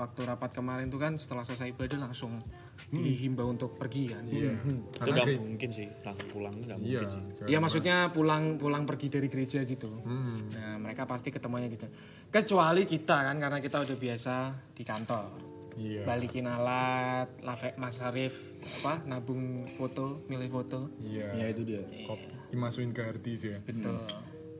waktu 0.00 0.24
rapat 0.24 0.56
kemarin 0.56 0.88
tuh 0.88 0.96
kan 0.96 1.12
setelah 1.20 1.44
selesai 1.44 1.76
ibadah 1.76 2.08
langsung 2.08 2.40
dihimbau 2.88 3.52
untuk 3.52 3.76
pergi 3.76 4.16
kan. 4.16 4.24
Iya. 4.24 4.56
Itu 4.56 4.96
Karena 4.96 5.12
nggak 5.28 5.40
mungkin 5.44 5.68
sih. 5.68 5.88
Langsung 6.00 6.28
pulang 6.32 6.54
nggak 6.64 6.78
Iya. 6.80 7.00
mungkin 7.04 7.08
sih. 7.12 7.22
Iya 7.52 7.58
maksudnya 7.60 7.96
pulang 8.08 8.56
pulang 8.56 8.88
pergi 8.88 9.12
dari 9.12 9.28
gereja 9.28 9.60
gitu. 9.68 9.92
Hmm. 10.00 10.48
Nah 10.56 10.80
mereka 10.80 11.04
pasti 11.04 11.28
ketemuannya 11.28 11.68
gitu. 11.68 11.84
Kecuali 12.32 12.88
kita 12.88 13.28
kan 13.28 13.36
karena 13.36 13.60
kita 13.60 13.84
udah 13.84 13.96
biasa 14.00 14.34
di 14.72 14.88
kantor. 14.88 15.52
Iya. 15.80 16.04
Balikin 16.04 16.44
alat, 16.44 17.32
lave, 17.40 17.72
Mas 17.80 17.96
Arif 18.04 18.36
apa 18.84 19.00
nabung 19.08 19.64
foto, 19.80 20.20
milih 20.28 20.52
foto. 20.52 20.92
Iya. 21.00 21.32
ya 21.40 21.46
itu 21.48 21.64
dia 21.64 21.80
Kok 22.04 22.52
dimasukin 22.52 22.92
ke 22.92 23.00
hard 23.00 23.24
disk 23.24 23.48
ya. 23.48 23.58
Betul. 23.64 23.96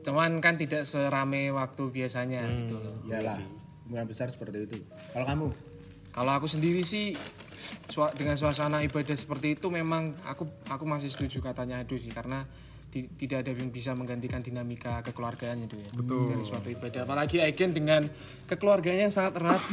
Cuman 0.01 0.41
kan 0.41 0.57
tidak 0.57 0.89
serame 0.89 1.53
waktu 1.53 1.93
biasanya 1.93 2.49
gitu 2.49 2.81
loh. 2.81 2.95
iyalah 3.05 3.37
kemungkinan 3.91 4.07
besar 4.07 4.27
seperti 4.31 4.57
itu 4.63 4.77
kalau 5.11 5.27
kamu 5.27 5.47
Kalau 6.11 6.31
aku 6.35 6.47
sendiri 6.47 6.83
sih 6.83 7.15
dengan 8.15 8.35
suasana 8.35 8.83
ibadah 8.83 9.15
seperti 9.15 9.55
itu 9.55 9.67
memang 9.71 10.15
aku 10.27 10.47
aku 10.67 10.83
masih 10.83 11.07
setuju 11.07 11.39
katanya 11.39 11.83
Adu 11.83 11.95
sih 11.95 12.11
karena 12.11 12.47
di- 12.91 13.07
tidak 13.17 13.41
ada 13.41 13.55
yang 13.55 13.71
bisa 13.71 13.91
menggantikan 13.91 14.39
dinamika 14.39 14.99
kekeluargaan 15.01 15.63
itu 15.63 15.79
ya 15.79 15.89
dari 15.95 16.43
suatu 16.43 16.67
ibadah 16.69 17.01
apalagi 17.01 17.39
Aigen 17.39 17.71
dengan 17.71 18.03
kekeluarganya 18.45 19.07
yang 19.07 19.13
sangat 19.13 19.39
erat 19.39 19.63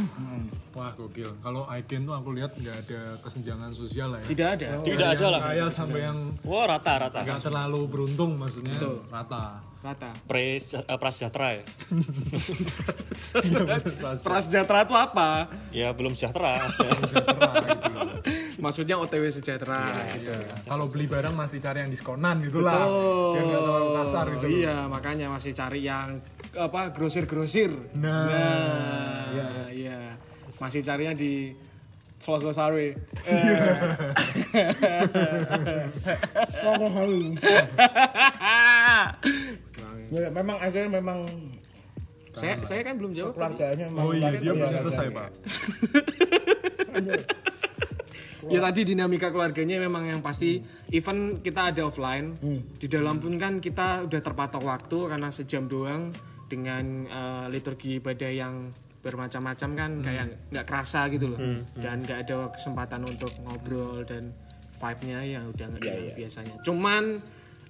Wah 0.70 0.94
gokil. 0.94 1.42
Kalau 1.42 1.66
Aiken 1.66 2.06
tuh 2.06 2.14
aku 2.14 2.30
lihat 2.30 2.54
nggak 2.54 2.86
ada 2.86 3.00
kesenjangan 3.18 3.74
sosial 3.74 4.14
lah 4.14 4.22
ya. 4.22 4.26
tidak 4.30 4.48
ada 4.54 4.68
Tidak 4.78 5.08
ada 5.10 5.26
lah. 5.28 5.40
Kaya 5.42 5.64
sampai 5.68 6.00
yang 6.00 6.18
Wah 6.40 6.64
rata-rata. 6.68 7.18
nggak 7.20 7.42
terlalu 7.42 7.80
beruntung 7.84 8.38
maksudnya 8.38 8.78
Betul. 8.78 9.02
rata. 9.08 9.58
rata 9.78 10.10
Pre 10.24 10.58
eh, 10.58 10.58
prasejahtera 10.96 11.48
ya. 11.54 11.64
prasejahtera 14.20 14.78
itu 14.82 14.94
apa 14.94 15.28
Ya 15.70 15.90
belum 15.90 16.14
sejahtera. 16.14 16.62
Sejahtera 16.70 17.50
gitu. 17.66 17.98
maksudnya 18.58 18.98
OTW 18.98 19.30
sejahtera 19.30 19.86
gitu 20.18 20.34
Kalau 20.66 20.90
beli 20.90 21.06
barang 21.06 21.34
masih 21.34 21.62
cari 21.62 21.86
yang 21.86 21.90
diskonan 21.94 22.42
gitu 22.42 22.60
lah. 22.60 22.84
Betul. 22.84 23.32
Biar 23.34 23.44
nggak 23.46 23.62
terlalu 23.62 23.88
kasar 23.94 24.26
gitu. 24.28 24.46
loh. 24.46 24.50
Iya, 24.50 24.76
makanya 24.90 25.26
masih 25.30 25.52
cari 25.54 25.80
yang 25.86 26.08
apa 26.58 26.90
grosir-grosir. 26.90 27.70
Nah. 27.94 28.26
iya, 29.30 29.48
iya. 29.70 29.98
Masih 30.58 30.82
carinya 30.82 31.14
di 31.14 31.54
Selogosari. 32.18 32.98
Sono 36.58 36.86
halu. 36.90 37.38
Ya, 40.08 40.26
memang 40.34 40.56
akhirnya 40.58 40.90
memang 40.98 41.28
saya 42.32 42.54
saya 42.64 42.80
kan 42.86 42.94
belum 42.96 43.12
jawab. 43.12 43.34
keluarganya 43.34 43.86
memang 43.92 44.04
Oh 44.08 44.12
iya, 44.14 44.30
dia 44.34 44.40
iya, 44.40 44.52
belum 44.54 44.70
iya, 44.70 44.80
selesai, 44.82 45.06
iya. 45.06 45.14
Pak. 45.14 45.28
Ya 48.46 48.62
tadi 48.62 48.86
dinamika 48.86 49.34
keluarganya 49.34 49.82
memang 49.82 50.06
yang 50.06 50.20
pasti 50.22 50.62
even 50.94 51.42
kita 51.42 51.74
ada 51.74 51.90
offline 51.90 52.38
di 52.78 52.86
dalam 52.86 53.18
pun 53.18 53.34
kan 53.34 53.58
kita 53.58 54.06
udah 54.06 54.20
terpatok 54.22 54.62
waktu 54.62 55.10
karena 55.10 55.28
sejam 55.34 55.66
doang 55.66 56.14
dengan 56.46 57.04
eh, 57.10 57.46
liturgi 57.50 57.98
ibadah 57.98 58.30
yang 58.30 58.70
bermacam-macam 58.98 59.70
kan 59.78 59.90
kayak 60.02 60.26
nggak 60.50 60.66
kerasa 60.66 61.06
gitu 61.10 61.34
loh 61.34 61.40
dan 61.78 62.02
nggak 62.02 62.18
ada 62.28 62.50
kesempatan 62.54 63.06
untuk 63.06 63.30
ngobrol 63.42 64.02
dan 64.06 64.34
vibe-nya 64.78 65.18
yang 65.26 65.44
udah 65.50 65.66
nggak 65.74 65.82
yang 65.82 66.14
biasanya. 66.14 66.54
Cuman 66.62 67.02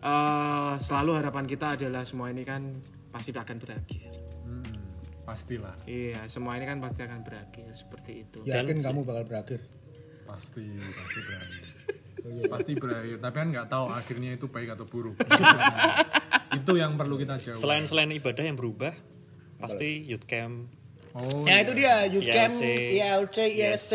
eh, 0.04 0.72
selalu 0.84 1.10
harapan 1.16 1.44
kita 1.48 1.80
adalah 1.80 2.04
semua 2.04 2.28
ini 2.28 2.44
kan 2.44 2.76
pasti 3.08 3.32
akan 3.32 3.56
berakhir. 3.56 4.12
Hmm, 4.44 4.76
pastilah. 5.24 5.76
Iya, 5.88 6.28
semua 6.28 6.60
ini 6.60 6.68
kan 6.68 6.78
pasti 6.84 7.00
akan 7.08 7.20
berakhir 7.24 7.72
seperti 7.72 8.12
itu. 8.28 8.38
yakin 8.44 8.84
kamu 8.84 9.00
bakal 9.08 9.24
berakhir 9.24 9.60
Pasti, 10.28 10.64
pasti 10.76 11.20
berakhir. 11.24 11.64
pasti 12.52 12.72
berakhir. 12.76 13.16
Tapi 13.24 13.36
kan 13.40 13.48
nggak 13.48 13.66
tahu 13.72 13.84
akhirnya 13.88 14.30
itu 14.36 14.46
baik 14.52 14.76
atau 14.76 14.84
buruk. 14.84 15.16
itu 16.60 16.72
yang 16.76 17.00
perlu 17.00 17.16
kita 17.16 17.40
jawab. 17.40 17.56
Selain 17.56 17.84
selain 17.88 18.12
ibadah 18.12 18.44
yang 18.44 18.60
berubah, 18.60 18.92
pasti 19.56 20.04
youth 20.04 20.28
camp. 20.28 20.68
Oh, 21.16 21.48
ya 21.48 21.64
itu 21.64 21.72
dia 21.72 22.04
UCAM, 22.04 22.52
ILC, 22.52 22.62
ILC, 22.94 23.36
ISC, 23.56 23.92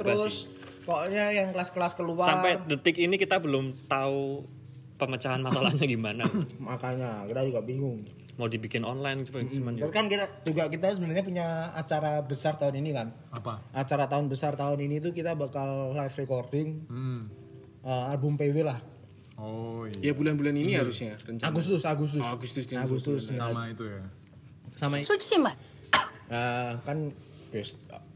terus 0.00 0.48
sih. 0.48 0.82
pokoknya 0.88 1.30
yang 1.30 1.52
kelas-kelas 1.52 1.92
keluar 1.92 2.24
Sampai 2.26 2.56
detik 2.66 2.96
ini 2.96 3.20
kita 3.20 3.36
belum 3.36 3.84
tahu 3.86 4.48
pemecahan 4.96 5.44
masalahnya 5.44 5.84
gimana. 5.84 6.24
makanya 6.72 7.28
kita 7.28 7.44
juga 7.46 7.60
bingung 7.60 8.02
Mau 8.34 8.46
dibikin 8.46 8.82
online 8.82 9.22
cuma 9.22 9.40
cuman 9.40 9.72
Terus 9.76 9.90
kan 9.90 10.06
kita 10.06 10.26
juga 10.42 10.66
kita 10.66 10.90
sebenarnya 10.90 11.22
punya 11.22 11.46
acara 11.70 12.18
besar 12.20 12.54
tahun 12.54 12.82
ini 12.82 12.90
kan 12.90 13.08
apa? 13.30 13.62
acara 13.70 14.04
tahun 14.04 14.26
besar 14.26 14.54
tahun 14.54 14.78
ini 14.80 14.98
tuh 15.00 15.10
kita 15.10 15.32
bakal 15.32 15.92
live 15.92 16.16
recording 16.16 16.82
Hmm. 16.84 17.30
uh, 17.80 18.10
album 18.10 18.34
PW 18.34 18.62
lah 18.62 18.82
Oh 19.34 19.82
iya. 19.84 19.98
Ya 20.00 20.12
bulan-bulan 20.12 20.54
ini 20.56 20.74
harusnya 20.74 21.14
rencana. 21.16 21.50
Agustus 21.50 21.82
Agustus 21.82 22.22
Oh, 22.22 22.32
Agustus 22.32 22.64
dan 22.64 22.82
Agustus 22.82 23.26
Sama 23.28 23.66
itu 23.68 23.82
ya. 23.82 24.02
sama 24.72 24.98
Suci 24.98 25.38
mat. 25.38 25.58
Nah, 26.26 26.78
kan 26.82 27.10
yes, 27.50 27.74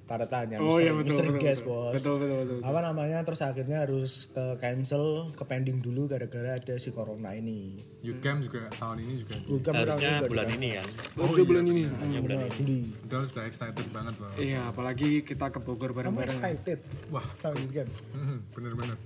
pada 0.08 0.24
tanya 0.24 0.56
Oh 0.58 0.80
misteri, 0.80 0.84
iya 0.88 0.92
betul 0.96 1.04
misteri 1.12 1.28
betul, 1.28 1.42
guest 1.44 1.60
betul. 1.62 1.76
bos 1.76 1.92
betul 1.94 2.14
betul 2.16 2.38
betul. 2.40 2.58
apa 2.64 2.80
namanya 2.80 3.18
terus 3.22 3.40
akhirnya 3.44 3.78
harus 3.84 4.12
ke 4.32 4.44
cancel 4.58 5.04
ke 5.28 5.44
pending 5.44 5.78
dulu 5.84 6.08
gara-gara 6.08 6.56
ada 6.56 6.74
si 6.80 6.88
corona 6.88 7.36
ini 7.36 7.76
Camp 8.18 8.42
juga 8.42 8.66
tahun 8.74 8.98
ini 9.04 9.12
juga. 9.22 9.34
Bukan 9.46 9.72
harusnya 9.74 10.10
berarti 10.18 10.30
bulan 10.32 10.46
juga 10.48 10.56
ini 10.58 10.68
kan. 10.74 10.86
Oh, 11.18 11.28
iya, 11.30 11.44
bulan 11.46 11.64
ini. 11.68 11.82
Harusnya 11.86 12.20
bulan 12.24 12.36
ini. 12.38 12.50
Juli 12.58 12.78
Udah 13.06 13.18
sudah 13.28 13.44
excited 13.46 13.86
banget 13.94 14.14
loh. 14.18 14.30
Iya, 14.34 14.60
apalagi 14.70 15.10
kita 15.22 15.46
ke 15.54 15.58
Bogor 15.62 15.90
bareng-bareng. 15.94 16.40
excited 16.40 16.78
Wah, 17.14 17.26
sama 17.38 17.54
hmm, 17.58 18.38
bener-bener. 18.52 18.96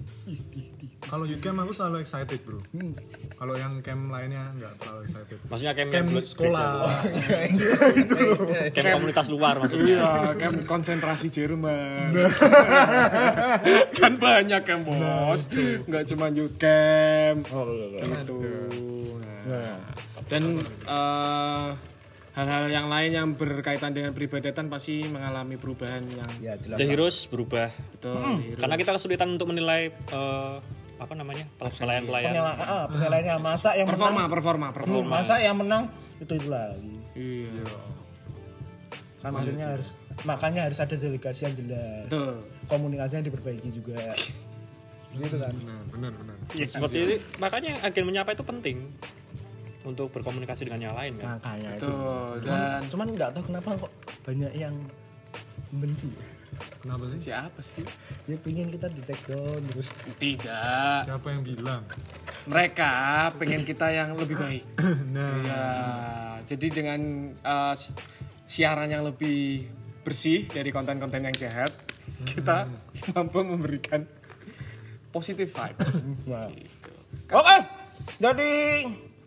Kalau 1.02 1.24
camp 1.42 1.58
aku 1.60 1.72
selalu 1.76 1.96
excited 2.02 2.38
bro. 2.46 2.60
Hmm. 2.72 2.92
Kalau 3.36 3.54
yang 3.58 3.72
camp 3.84 4.02
lainnya 4.08 4.54
nggak 4.56 4.72
terlalu 4.80 5.00
excited. 5.10 5.38
Maksudnya 5.50 5.72
camp, 5.74 5.90
Camp 5.92 6.08
sekolah. 6.22 6.70
luar. 6.72 7.02
camp 8.74 8.86
komunitas 8.96 9.26
luar 9.28 9.54
maksudnya. 9.60 9.86
Iya, 9.92 10.10
kan 10.38 10.52
konsentrasi 10.92 11.32
Jerman. 11.32 12.12
kan 13.98 14.12
banyak 14.14 14.62
kan 14.62 14.78
bos, 14.84 15.48
nggak 15.88 16.04
cuma 16.04 16.28
camp. 16.52 17.48
oh. 17.48 17.64
Gitu. 17.96 18.36
Nah, 19.42 19.80
dan 20.28 20.42
eh, 20.84 21.68
hal-hal 22.32 22.64
yang 22.68 22.86
lain 22.86 23.10
yang 23.10 23.28
berkaitan 23.32 23.90
dengan 23.90 24.12
peribadatan 24.12 24.68
pasti 24.68 25.02
mengalami 25.04 25.56
perubahan 25.56 26.04
yang 26.06 26.30
ya 26.40 26.54
jelas 26.56 26.76
The 26.76 26.86
Heroes 26.86 27.24
berubah. 27.26 27.72
betul. 27.96 28.20
Karena 28.54 28.76
kita 28.76 28.90
kesulitan 28.94 29.32
untuk 29.32 29.48
menilai 29.48 29.88
eh, 29.90 30.54
apa 31.00 31.12
namanya 31.16 31.48
pelayan-pelayan. 31.58 32.30
Penyala, 32.30 32.52
ah, 32.54 32.84
penilaiannya 32.86 33.34
masa 33.40 33.74
yang 33.74 33.88
Performa, 33.88 34.22
menang 34.22 34.30
performa, 34.30 34.66
Hmm, 34.68 34.76
performa. 34.76 35.08
masa 35.10 35.34
yang 35.40 35.56
menang 35.56 35.88
itu 36.20 36.32
itu 36.36 36.46
lagi 36.46 36.94
Iya. 37.12 37.66
kan 39.18 39.30
maksudnya 39.34 39.66
harus 39.68 39.90
makanya 40.22 40.66
harus 40.66 40.78
ada 40.78 40.92
delegasi 40.92 41.44
yang 41.44 41.54
jelas 41.56 42.04
Betul. 42.06 42.34
komunikasinya 42.66 43.22
diperbaiki 43.24 43.68
juga 43.70 44.00
gitu 45.12 45.36
kan 45.36 45.52
Bener, 45.52 45.82
bener, 45.86 46.12
bener. 46.14 46.36
Ya, 46.52 46.64
seperti 46.66 46.96
itu. 46.98 47.14
Makanya 47.36 47.76
agen 47.80 48.04
menyapa 48.06 48.32
itu 48.32 48.40
penting 48.42 48.76
untuk 49.82 50.08
berkomunikasi 50.08 50.64
dengan 50.64 50.80
yang 50.82 50.94
lain 50.94 51.12
kan. 51.16 51.36
makanya 51.36 51.76
itu 51.76 51.92
Dan 52.40 52.80
cuman 52.86 53.06
nggak 53.10 53.30
tahu 53.32 53.44
kenapa 53.44 53.68
kok 53.78 53.92
banyak 54.22 54.52
yang 54.54 54.74
benci 55.70 56.08
Kenapa 56.78 57.04
sih? 57.08 57.18
siapa 57.22 57.60
sih? 57.60 57.82
dia 58.22 58.36
pingin 58.38 58.68
kita 58.68 58.86
di 58.86 59.02
take 59.02 59.24
down 59.26 59.60
terus 59.66 59.88
Tidak. 60.16 61.00
Siapa 61.04 61.26
yang 61.28 61.42
bilang? 61.42 61.82
Mereka 62.44 62.92
pengen 63.36 63.62
kita 63.62 63.86
yang 63.88 64.14
lebih 64.14 64.36
baik. 64.36 64.64
Nah, 65.12 65.32
Ya, 65.42 65.64
jadi 66.46 66.66
dengan 66.70 67.00
uh, 67.38 67.74
si- 67.74 67.94
siaran 68.46 68.86
yang 68.86 69.02
lebih 69.02 69.66
bersih 70.02 70.50
dari 70.50 70.74
konten-konten 70.74 71.22
yang 71.22 71.36
jahat, 71.36 71.70
kita 72.26 72.68
mampu 73.14 73.42
memberikan 73.42 74.04
positive 75.14 75.50
vibe. 75.50 75.78
nah, 76.30 76.50
Oke. 77.32 77.56
Jadi 78.18 78.50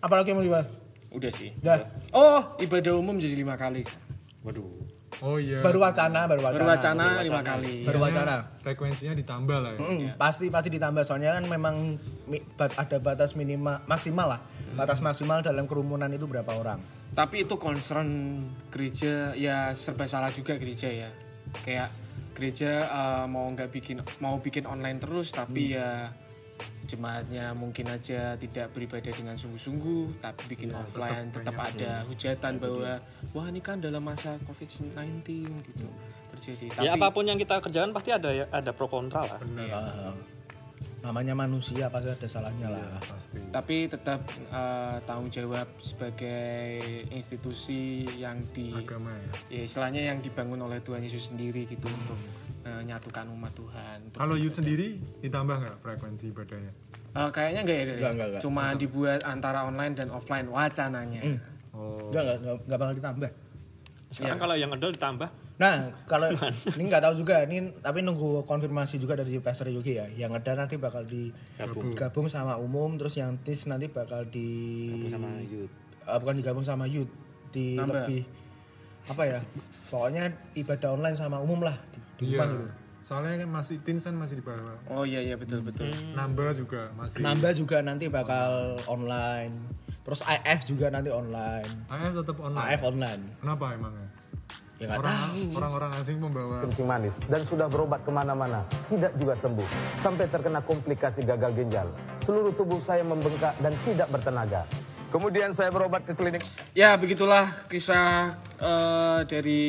apa 0.03 0.13
lagi 0.19 0.35
yang 0.35 0.37
mau 0.41 0.45
dibahas? 0.45 0.67
Udah 1.15 1.31
sih. 1.31 1.55
Dah. 1.63 1.79
Oh, 2.11 2.59
ibadah 2.59 2.99
umum 2.99 3.15
jadi 3.15 3.39
lima 3.39 3.55
kali. 3.55 3.87
Waduh. 4.43 4.84
Oh 5.23 5.39
iya. 5.39 5.63
Baru 5.63 5.79
wacana, 5.79 6.27
baru 6.27 6.41
wacana. 6.43 6.55
Baru 6.59 6.67
wacana 6.67 7.05
lima 7.23 7.41
kali. 7.45 7.75
Baru 7.87 7.99
wacana. 8.03 8.35
Frekuensinya 8.59 9.13
ditambah 9.15 9.57
lah 9.61 9.71
ya. 9.75 9.79
Mm, 9.79 10.07
pasti 10.19 10.51
pasti 10.51 10.69
ditambah 10.73 11.03
soalnya 11.07 11.39
kan 11.39 11.45
memang 11.47 11.75
ada 12.57 12.97
batas 12.99 13.37
minimal 13.39 13.79
maksimal 13.87 14.27
lah. 14.35 14.41
Batas 14.75 14.99
maksimal 14.99 15.39
dalam 15.39 15.69
kerumunan 15.69 16.11
itu 16.11 16.27
berapa 16.27 16.51
orang? 16.51 16.83
Tapi 17.15 17.47
itu 17.47 17.55
concern 17.55 18.41
gereja 18.73 19.31
ya 19.37 19.71
serba 19.77 20.09
salah 20.09 20.33
juga 20.33 20.59
gereja 20.59 20.91
ya. 20.91 21.09
Kayak 21.63 21.87
gereja 22.35 22.83
eh, 22.83 23.25
mau 23.31 23.47
nggak 23.47 23.71
bikin 23.71 24.03
mau 24.19 24.35
bikin 24.43 24.67
online 24.67 24.99
terus 24.99 25.31
tapi 25.31 25.79
ya 25.79 26.11
jemaatnya 26.85 27.51
mungkin 27.57 27.85
aja 27.89 28.37
tidak 28.37 28.71
beribadah 28.71 29.11
dengan 29.11 29.35
sungguh-sungguh 29.35 30.21
tapi 30.21 30.41
bikin 30.55 30.69
offline 30.71 31.33
tetap, 31.33 31.57
ada 31.57 32.05
hujatan 32.07 32.53
bahwa 32.61 32.91
wah 33.33 33.47
ini 33.49 33.61
kan 33.61 33.81
dalam 33.81 34.05
masa 34.05 34.37
covid-19 34.45 34.93
gitu 35.73 35.87
terjadi 36.37 36.65
tapi 36.71 36.85
Ya 36.85 36.91
apa 36.93 37.07
pun 37.09 37.25
yang 37.25 37.39
kita 37.41 37.59
kerjakan 37.59 37.91
pasti 37.91 38.09
ada 38.13 38.29
ya 38.29 38.45
ada 38.51 38.71
pro 38.71 38.85
kontra 38.85 39.25
lah. 39.25 39.39
Ah, 39.71 40.13
namanya 41.01 41.33
manusia 41.37 41.89
pasti 41.89 42.09
ada 42.11 42.27
salahnya 42.27 42.67
lah. 42.73 42.85
Pasti. 43.01 43.39
tapi 43.53 43.77
tetap 43.87 44.19
eh, 44.31 44.97
tanggung 45.05 45.29
jawab 45.29 45.67
sebagai 45.79 46.81
institusi 47.13 48.05
yang 48.17 48.41
di 48.53 48.73
Agama 48.73 49.13
ya. 49.49 49.61
ya 49.61 49.61
istilahnya 49.65 50.01
yang 50.13 50.19
dibangun 50.19 50.59
oleh 50.65 50.81
Tuhan 50.81 51.01
Yesus 51.05 51.29
sendiri 51.33 51.69
gitu 51.69 51.85
untuk 51.87 52.19
eh, 52.65 52.81
nyatukan 52.83 53.25
umat 53.29 53.53
Tuhan. 53.53 53.99
Kalau 54.17 54.35
youth 54.35 54.57
sendiri 54.57 54.97
ditambah 55.21 55.55
nggak 55.61 55.75
frekuensi 55.85 56.33
ibadahnya? 56.33 56.71
Eh, 57.15 57.29
kayaknya 57.29 57.61
enggak 57.63 57.77
ya? 57.77 57.83
Enggak, 57.85 58.11
enggak, 58.11 58.27
enggak. 58.33 58.41
cuma 58.41 58.63
dibuat 58.73 59.21
antara 59.23 59.69
online 59.69 59.93
dan 59.93 60.09
offline 60.09 60.49
wacananya. 60.49 61.21
Oh. 61.71 62.09
Enggak, 62.09 62.21
enggak, 62.25 62.37
enggak, 62.41 62.55
enggak 62.65 62.79
bakal 62.81 62.95
ditambah. 62.97 63.31
Sekarang 64.15 64.39
kalau 64.39 64.55
yang 64.55 64.71
ada 64.73 64.87
ditambah 64.89 65.29
Nah, 65.55 65.87
kalau 66.03 66.27
ini 66.75 66.83
nggak 66.91 67.03
tahu 67.07 67.23
juga, 67.23 67.47
ini 67.47 67.71
tapi 67.79 68.03
nunggu 68.03 68.43
konfirmasi 68.43 68.99
juga 68.99 69.15
dari 69.15 69.39
Pastor 69.39 69.71
Yogi 69.71 69.95
ya. 69.95 70.07
Yang 70.11 70.43
ada 70.43 70.51
nanti 70.65 70.75
bakal 70.75 71.07
gabung 71.07 71.95
digabung 71.95 72.27
sama 72.27 72.59
umum, 72.59 72.99
terus 72.99 73.15
yang 73.15 73.39
TIS 73.39 73.71
nanti 73.71 73.87
bakal 73.87 74.27
di 74.27 74.91
sama 75.07 75.39
youth. 75.47 75.71
Eh, 76.03 76.17
bukan 76.19 76.35
digabung 76.35 76.65
sama 76.67 76.83
youth, 76.91 77.07
di 77.55 77.79
Nambah. 77.79 78.03
lebih 78.03 78.21
apa 79.07 79.23
ya? 79.23 79.39
Pokoknya 79.87 80.27
ibadah 80.59 80.89
online 80.91 81.15
sama 81.15 81.39
umum 81.39 81.63
lah. 81.63 81.79
Di, 82.15 82.31
Iya. 82.31 82.43
gitu. 82.43 82.57
Soalnya 83.05 83.45
kan 83.45 83.49
masih 83.53 83.75
teens 83.85 84.01
kan 84.01 84.15
masih 84.17 84.35
di 84.39 84.43
bawah. 84.43 84.77
Oh 84.89 85.05
iya 85.05 85.21
iya 85.21 85.37
betul 85.37 85.61
betul. 85.61 85.93
Nambah 86.11 86.57
juga 86.57 86.89
masih. 86.95 87.21
Nambah 87.21 87.51
juga 87.53 87.77
nanti 87.79 88.05
bakal 88.07 88.81
online. 88.85 89.53
Terus 90.01 90.21
IF 90.21 90.59
juga 90.65 90.89
nanti 90.89 91.09
online. 91.09 91.69
AF 91.85 92.13
tetap 92.15 92.37
online. 92.39 92.65
AF 92.67 92.81
online. 92.81 93.21
Kenapa 93.37 93.65
emangnya? 93.73 94.09
Ya 94.75 94.91
nggak 94.91 94.99
Orang 94.99 95.15
tahu. 95.15 95.41
orang-orang 95.55 95.91
asing 95.95 96.17
membawa 96.19 96.57
kencing 96.67 96.83
manis 96.83 97.15
dan 97.31 97.41
sudah 97.47 97.71
berobat 97.71 98.03
ke 98.03 98.11
mana-mana 98.11 98.59
tidak 98.91 99.15
juga 99.15 99.31
sembuh 99.39 99.63
sampai 100.03 100.27
terkena 100.27 100.59
komplikasi 100.59 101.23
gagal 101.23 101.55
ginjal 101.55 101.87
seluruh 102.27 102.51
tubuh 102.51 102.83
saya 102.83 102.99
membengkak 102.99 103.55
dan 103.55 103.71
tidak 103.87 104.11
bertenaga 104.11 104.67
kemudian 105.15 105.55
saya 105.55 105.71
berobat 105.71 106.03
ke 106.03 106.11
klinik 106.11 106.43
Ya 106.75 106.91
begitulah 106.91 107.55
kisah 107.71 108.35
eh, 108.59 109.19
dari 109.23 109.63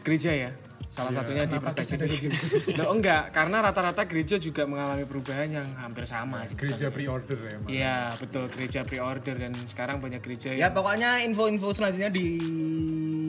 gereja 0.00 0.32
ya. 0.32 0.50
Salah 0.98 1.12
satunya 1.14 1.46
di 1.46 1.56
perspektif. 1.56 2.34
Loh, 2.74 2.90
enggak, 2.90 3.30
karena 3.30 3.62
rata-rata 3.62 4.02
gereja 4.02 4.34
juga 4.36 4.66
mengalami 4.66 5.06
perubahan 5.06 5.46
yang 5.48 5.68
hampir 5.78 6.02
sama. 6.04 6.42
sih. 6.42 6.58
gereja 6.58 6.90
pre-order 6.90 7.38
ya. 7.38 7.56
Iya 7.68 7.96
betul 8.18 8.50
gereja 8.50 8.82
pre-order 8.82 9.38
dan 9.38 9.54
sekarang 9.64 10.02
banyak 10.02 10.18
gereja 10.18 10.50
Ya 10.50 10.66
yang 10.66 10.74
pokoknya 10.74 11.22
info-info 11.22 11.70
selanjutnya 11.70 12.10
di 12.10 12.26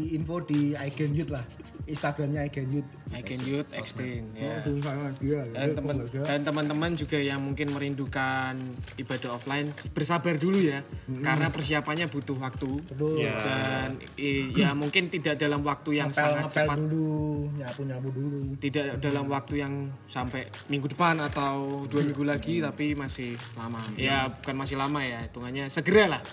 info 0.09 0.41
di 0.41 0.73
Icon 0.73 1.13
Youth 1.13 1.29
lah. 1.29 1.45
Instagramnya 1.85 2.45
Icon 2.45 2.69
Youth. 2.69 2.89
I 3.09 3.25
can 3.25 3.41
youth 3.41 3.65
extend 3.73 4.37
ya. 4.37 4.61
Aduh, 4.61 4.77
sama 4.85 5.09
dia. 5.17 5.41
Dan 5.49 5.73
teman 5.73 5.95
dan 6.05 6.39
teman-teman 6.45 6.91
juga 6.93 7.17
yang 7.17 7.41
mungkin 7.41 7.73
merindukan 7.73 8.53
ibadah 8.95 9.33
offline 9.33 9.73
bersabar 9.89 10.37
dulu 10.37 10.61
ya 10.61 10.85
karena 11.09 11.49
persiapannya 11.49 12.05
butuh 12.05 12.37
waktu 12.37 12.69
Betul. 12.85 13.25
dan 13.25 13.97
i- 14.15 14.53
ya 14.53 14.77
mungkin 14.77 15.09
tidak 15.09 15.41
dalam 15.41 15.65
waktu 15.65 15.97
yang 15.97 16.13
ngepel 16.13 16.21
sangat 16.21 16.43
ngepel 16.45 16.53
cepat 16.61 16.77
dulu, 16.77 17.25
nyapu 17.59 17.81
nyapu 17.83 18.07
dulu. 18.15 18.55
tidak 18.63 19.03
dalam 19.03 19.27
waktu 19.27 19.59
yang 19.59 19.73
sampai 20.07 20.47
minggu 20.71 20.87
depan 20.95 21.19
atau 21.19 21.83
dua 21.91 22.01
minggu 22.07 22.23
lagi 22.23 22.63
tapi 22.63 22.95
masih 22.95 23.35
lama. 23.59 23.83
Ya 23.99 24.31
bukan 24.31 24.55
masih 24.55 24.79
lama 24.79 25.03
ya 25.03 25.19
hitungannya. 25.27 25.67
Segera 25.67 26.17
lah. 26.17 26.23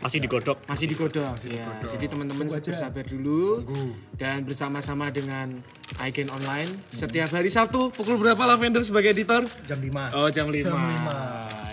Masih 0.00 0.16
digodok. 0.16 0.64
masih 0.64 0.88
digodok 0.88 1.36
ya 1.44 1.68
jadi 1.92 2.08
teman-teman 2.08 2.48
bersabar 2.48 3.04
dulu 3.04 3.68
dan 4.16 4.48
bersama-sama 4.48 5.12
dengan 5.12 5.52
Icon 6.00 6.32
Online. 6.32 6.72
Setiap 6.88 7.28
hari 7.36 7.52
Sabtu 7.52 7.92
pukul 7.92 8.16
berapa 8.16 8.40
Lavender 8.48 8.80
sebagai 8.80 9.12
editor? 9.12 9.44
Jam 9.68 9.76
5. 9.76 10.16
oh 10.16 10.32
jam 10.32 10.48
5 10.48 10.64
Jam 10.64 10.80
iya 10.80 11.69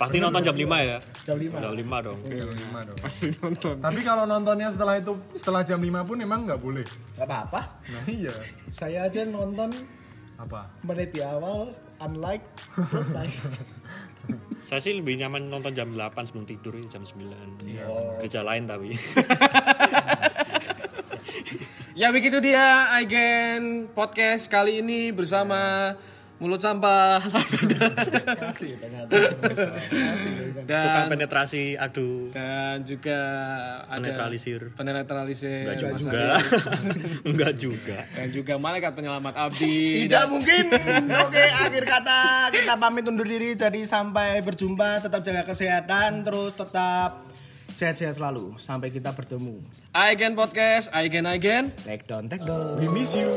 Pasti 0.00 0.16
nonton 0.16 0.40
jam 0.40 0.56
5 0.56 0.64
ya. 0.64 0.98
Jam 1.28 1.36
5. 1.36 1.60
Jam 1.60 1.74
5 1.76 2.06
dong. 2.08 2.18
Jam 2.24 2.48
lima 2.48 2.80
dong. 2.88 2.98
pasti 3.04 3.26
nonton 3.36 3.76
Tapi 3.84 4.00
kalau 4.00 4.24
nontonnya 4.24 4.72
setelah 4.72 4.96
itu 4.96 5.12
setelah 5.36 5.60
jam 5.60 5.76
5 5.76 6.08
pun 6.08 6.16
emang 6.16 6.48
nggak 6.48 6.56
boleh. 6.56 6.86
Gak 7.20 7.28
apa-apa. 7.28 7.60
Nah 7.92 8.04
iya. 8.08 8.32
Saya 8.72 9.04
aja 9.04 9.28
nonton 9.28 9.68
Apa? 10.40 10.72
menit 10.88 11.12
di 11.12 11.20
awal, 11.20 11.76
unlike 12.00 12.48
selesai. 12.88 13.28
Saya 14.72 14.80
sih 14.80 14.96
lebih 14.96 15.20
nyaman 15.20 15.52
nonton 15.52 15.76
jam 15.76 15.92
8 15.92 16.32
sebelum 16.32 16.48
tidur 16.48 16.72
ya, 16.80 16.96
jam 16.96 17.04
9. 17.04 18.24
Kerja 18.24 18.40
lain 18.40 18.64
tapi. 18.64 18.96
ya 22.00 22.08
begitu 22.14 22.38
dia 22.40 22.88
Icon 23.02 23.90
podcast 23.92 24.48
kali 24.48 24.80
ini 24.80 25.12
bersama 25.12 25.94
mulut 26.40 26.58
sampah. 26.58 27.20
Tukang 29.10 30.56
dan 30.64 31.10
penetrasi 31.12 31.74
adu 31.76 32.32
dan 32.32 32.80
juga 32.86 33.18
ada 33.84 34.00
penetralisir. 34.00 34.72
penetralisir 34.72 35.66
Enggak 35.68 35.92
Mas 35.92 36.00
juga. 36.00 36.22
Enggak 37.28 37.52
juga. 37.60 37.98
dan 38.16 38.28
juga 38.32 38.54
malaikat 38.56 38.92
penyelamat 38.96 39.34
abdi 39.36 40.08
Tidak 40.08 40.24
mungkin. 40.32 40.64
Oke, 41.28 41.44
akhir 41.44 41.84
kata 41.84 42.20
kita 42.54 42.74
pamit 42.80 43.04
undur 43.04 43.28
diri. 43.28 43.52
Jadi 43.52 43.84
sampai 43.84 44.40
berjumpa, 44.40 45.04
tetap 45.04 45.20
jaga 45.20 45.42
kesehatan, 45.44 46.24
terus 46.24 46.56
tetap 46.56 47.28
sehat-sehat 47.76 48.16
selalu. 48.16 48.56
Sampai 48.56 48.88
kita 48.88 49.12
bertemu. 49.12 49.60
Aigen 49.92 50.32
podcast 50.32 50.88
Aigen 50.96 51.28
Aigen 51.28 51.74
Take 51.84 52.08
down, 52.08 52.30
take 52.32 52.44
down. 52.46 52.80
We 52.80 52.88
miss 52.88 53.12
you. 53.12 53.28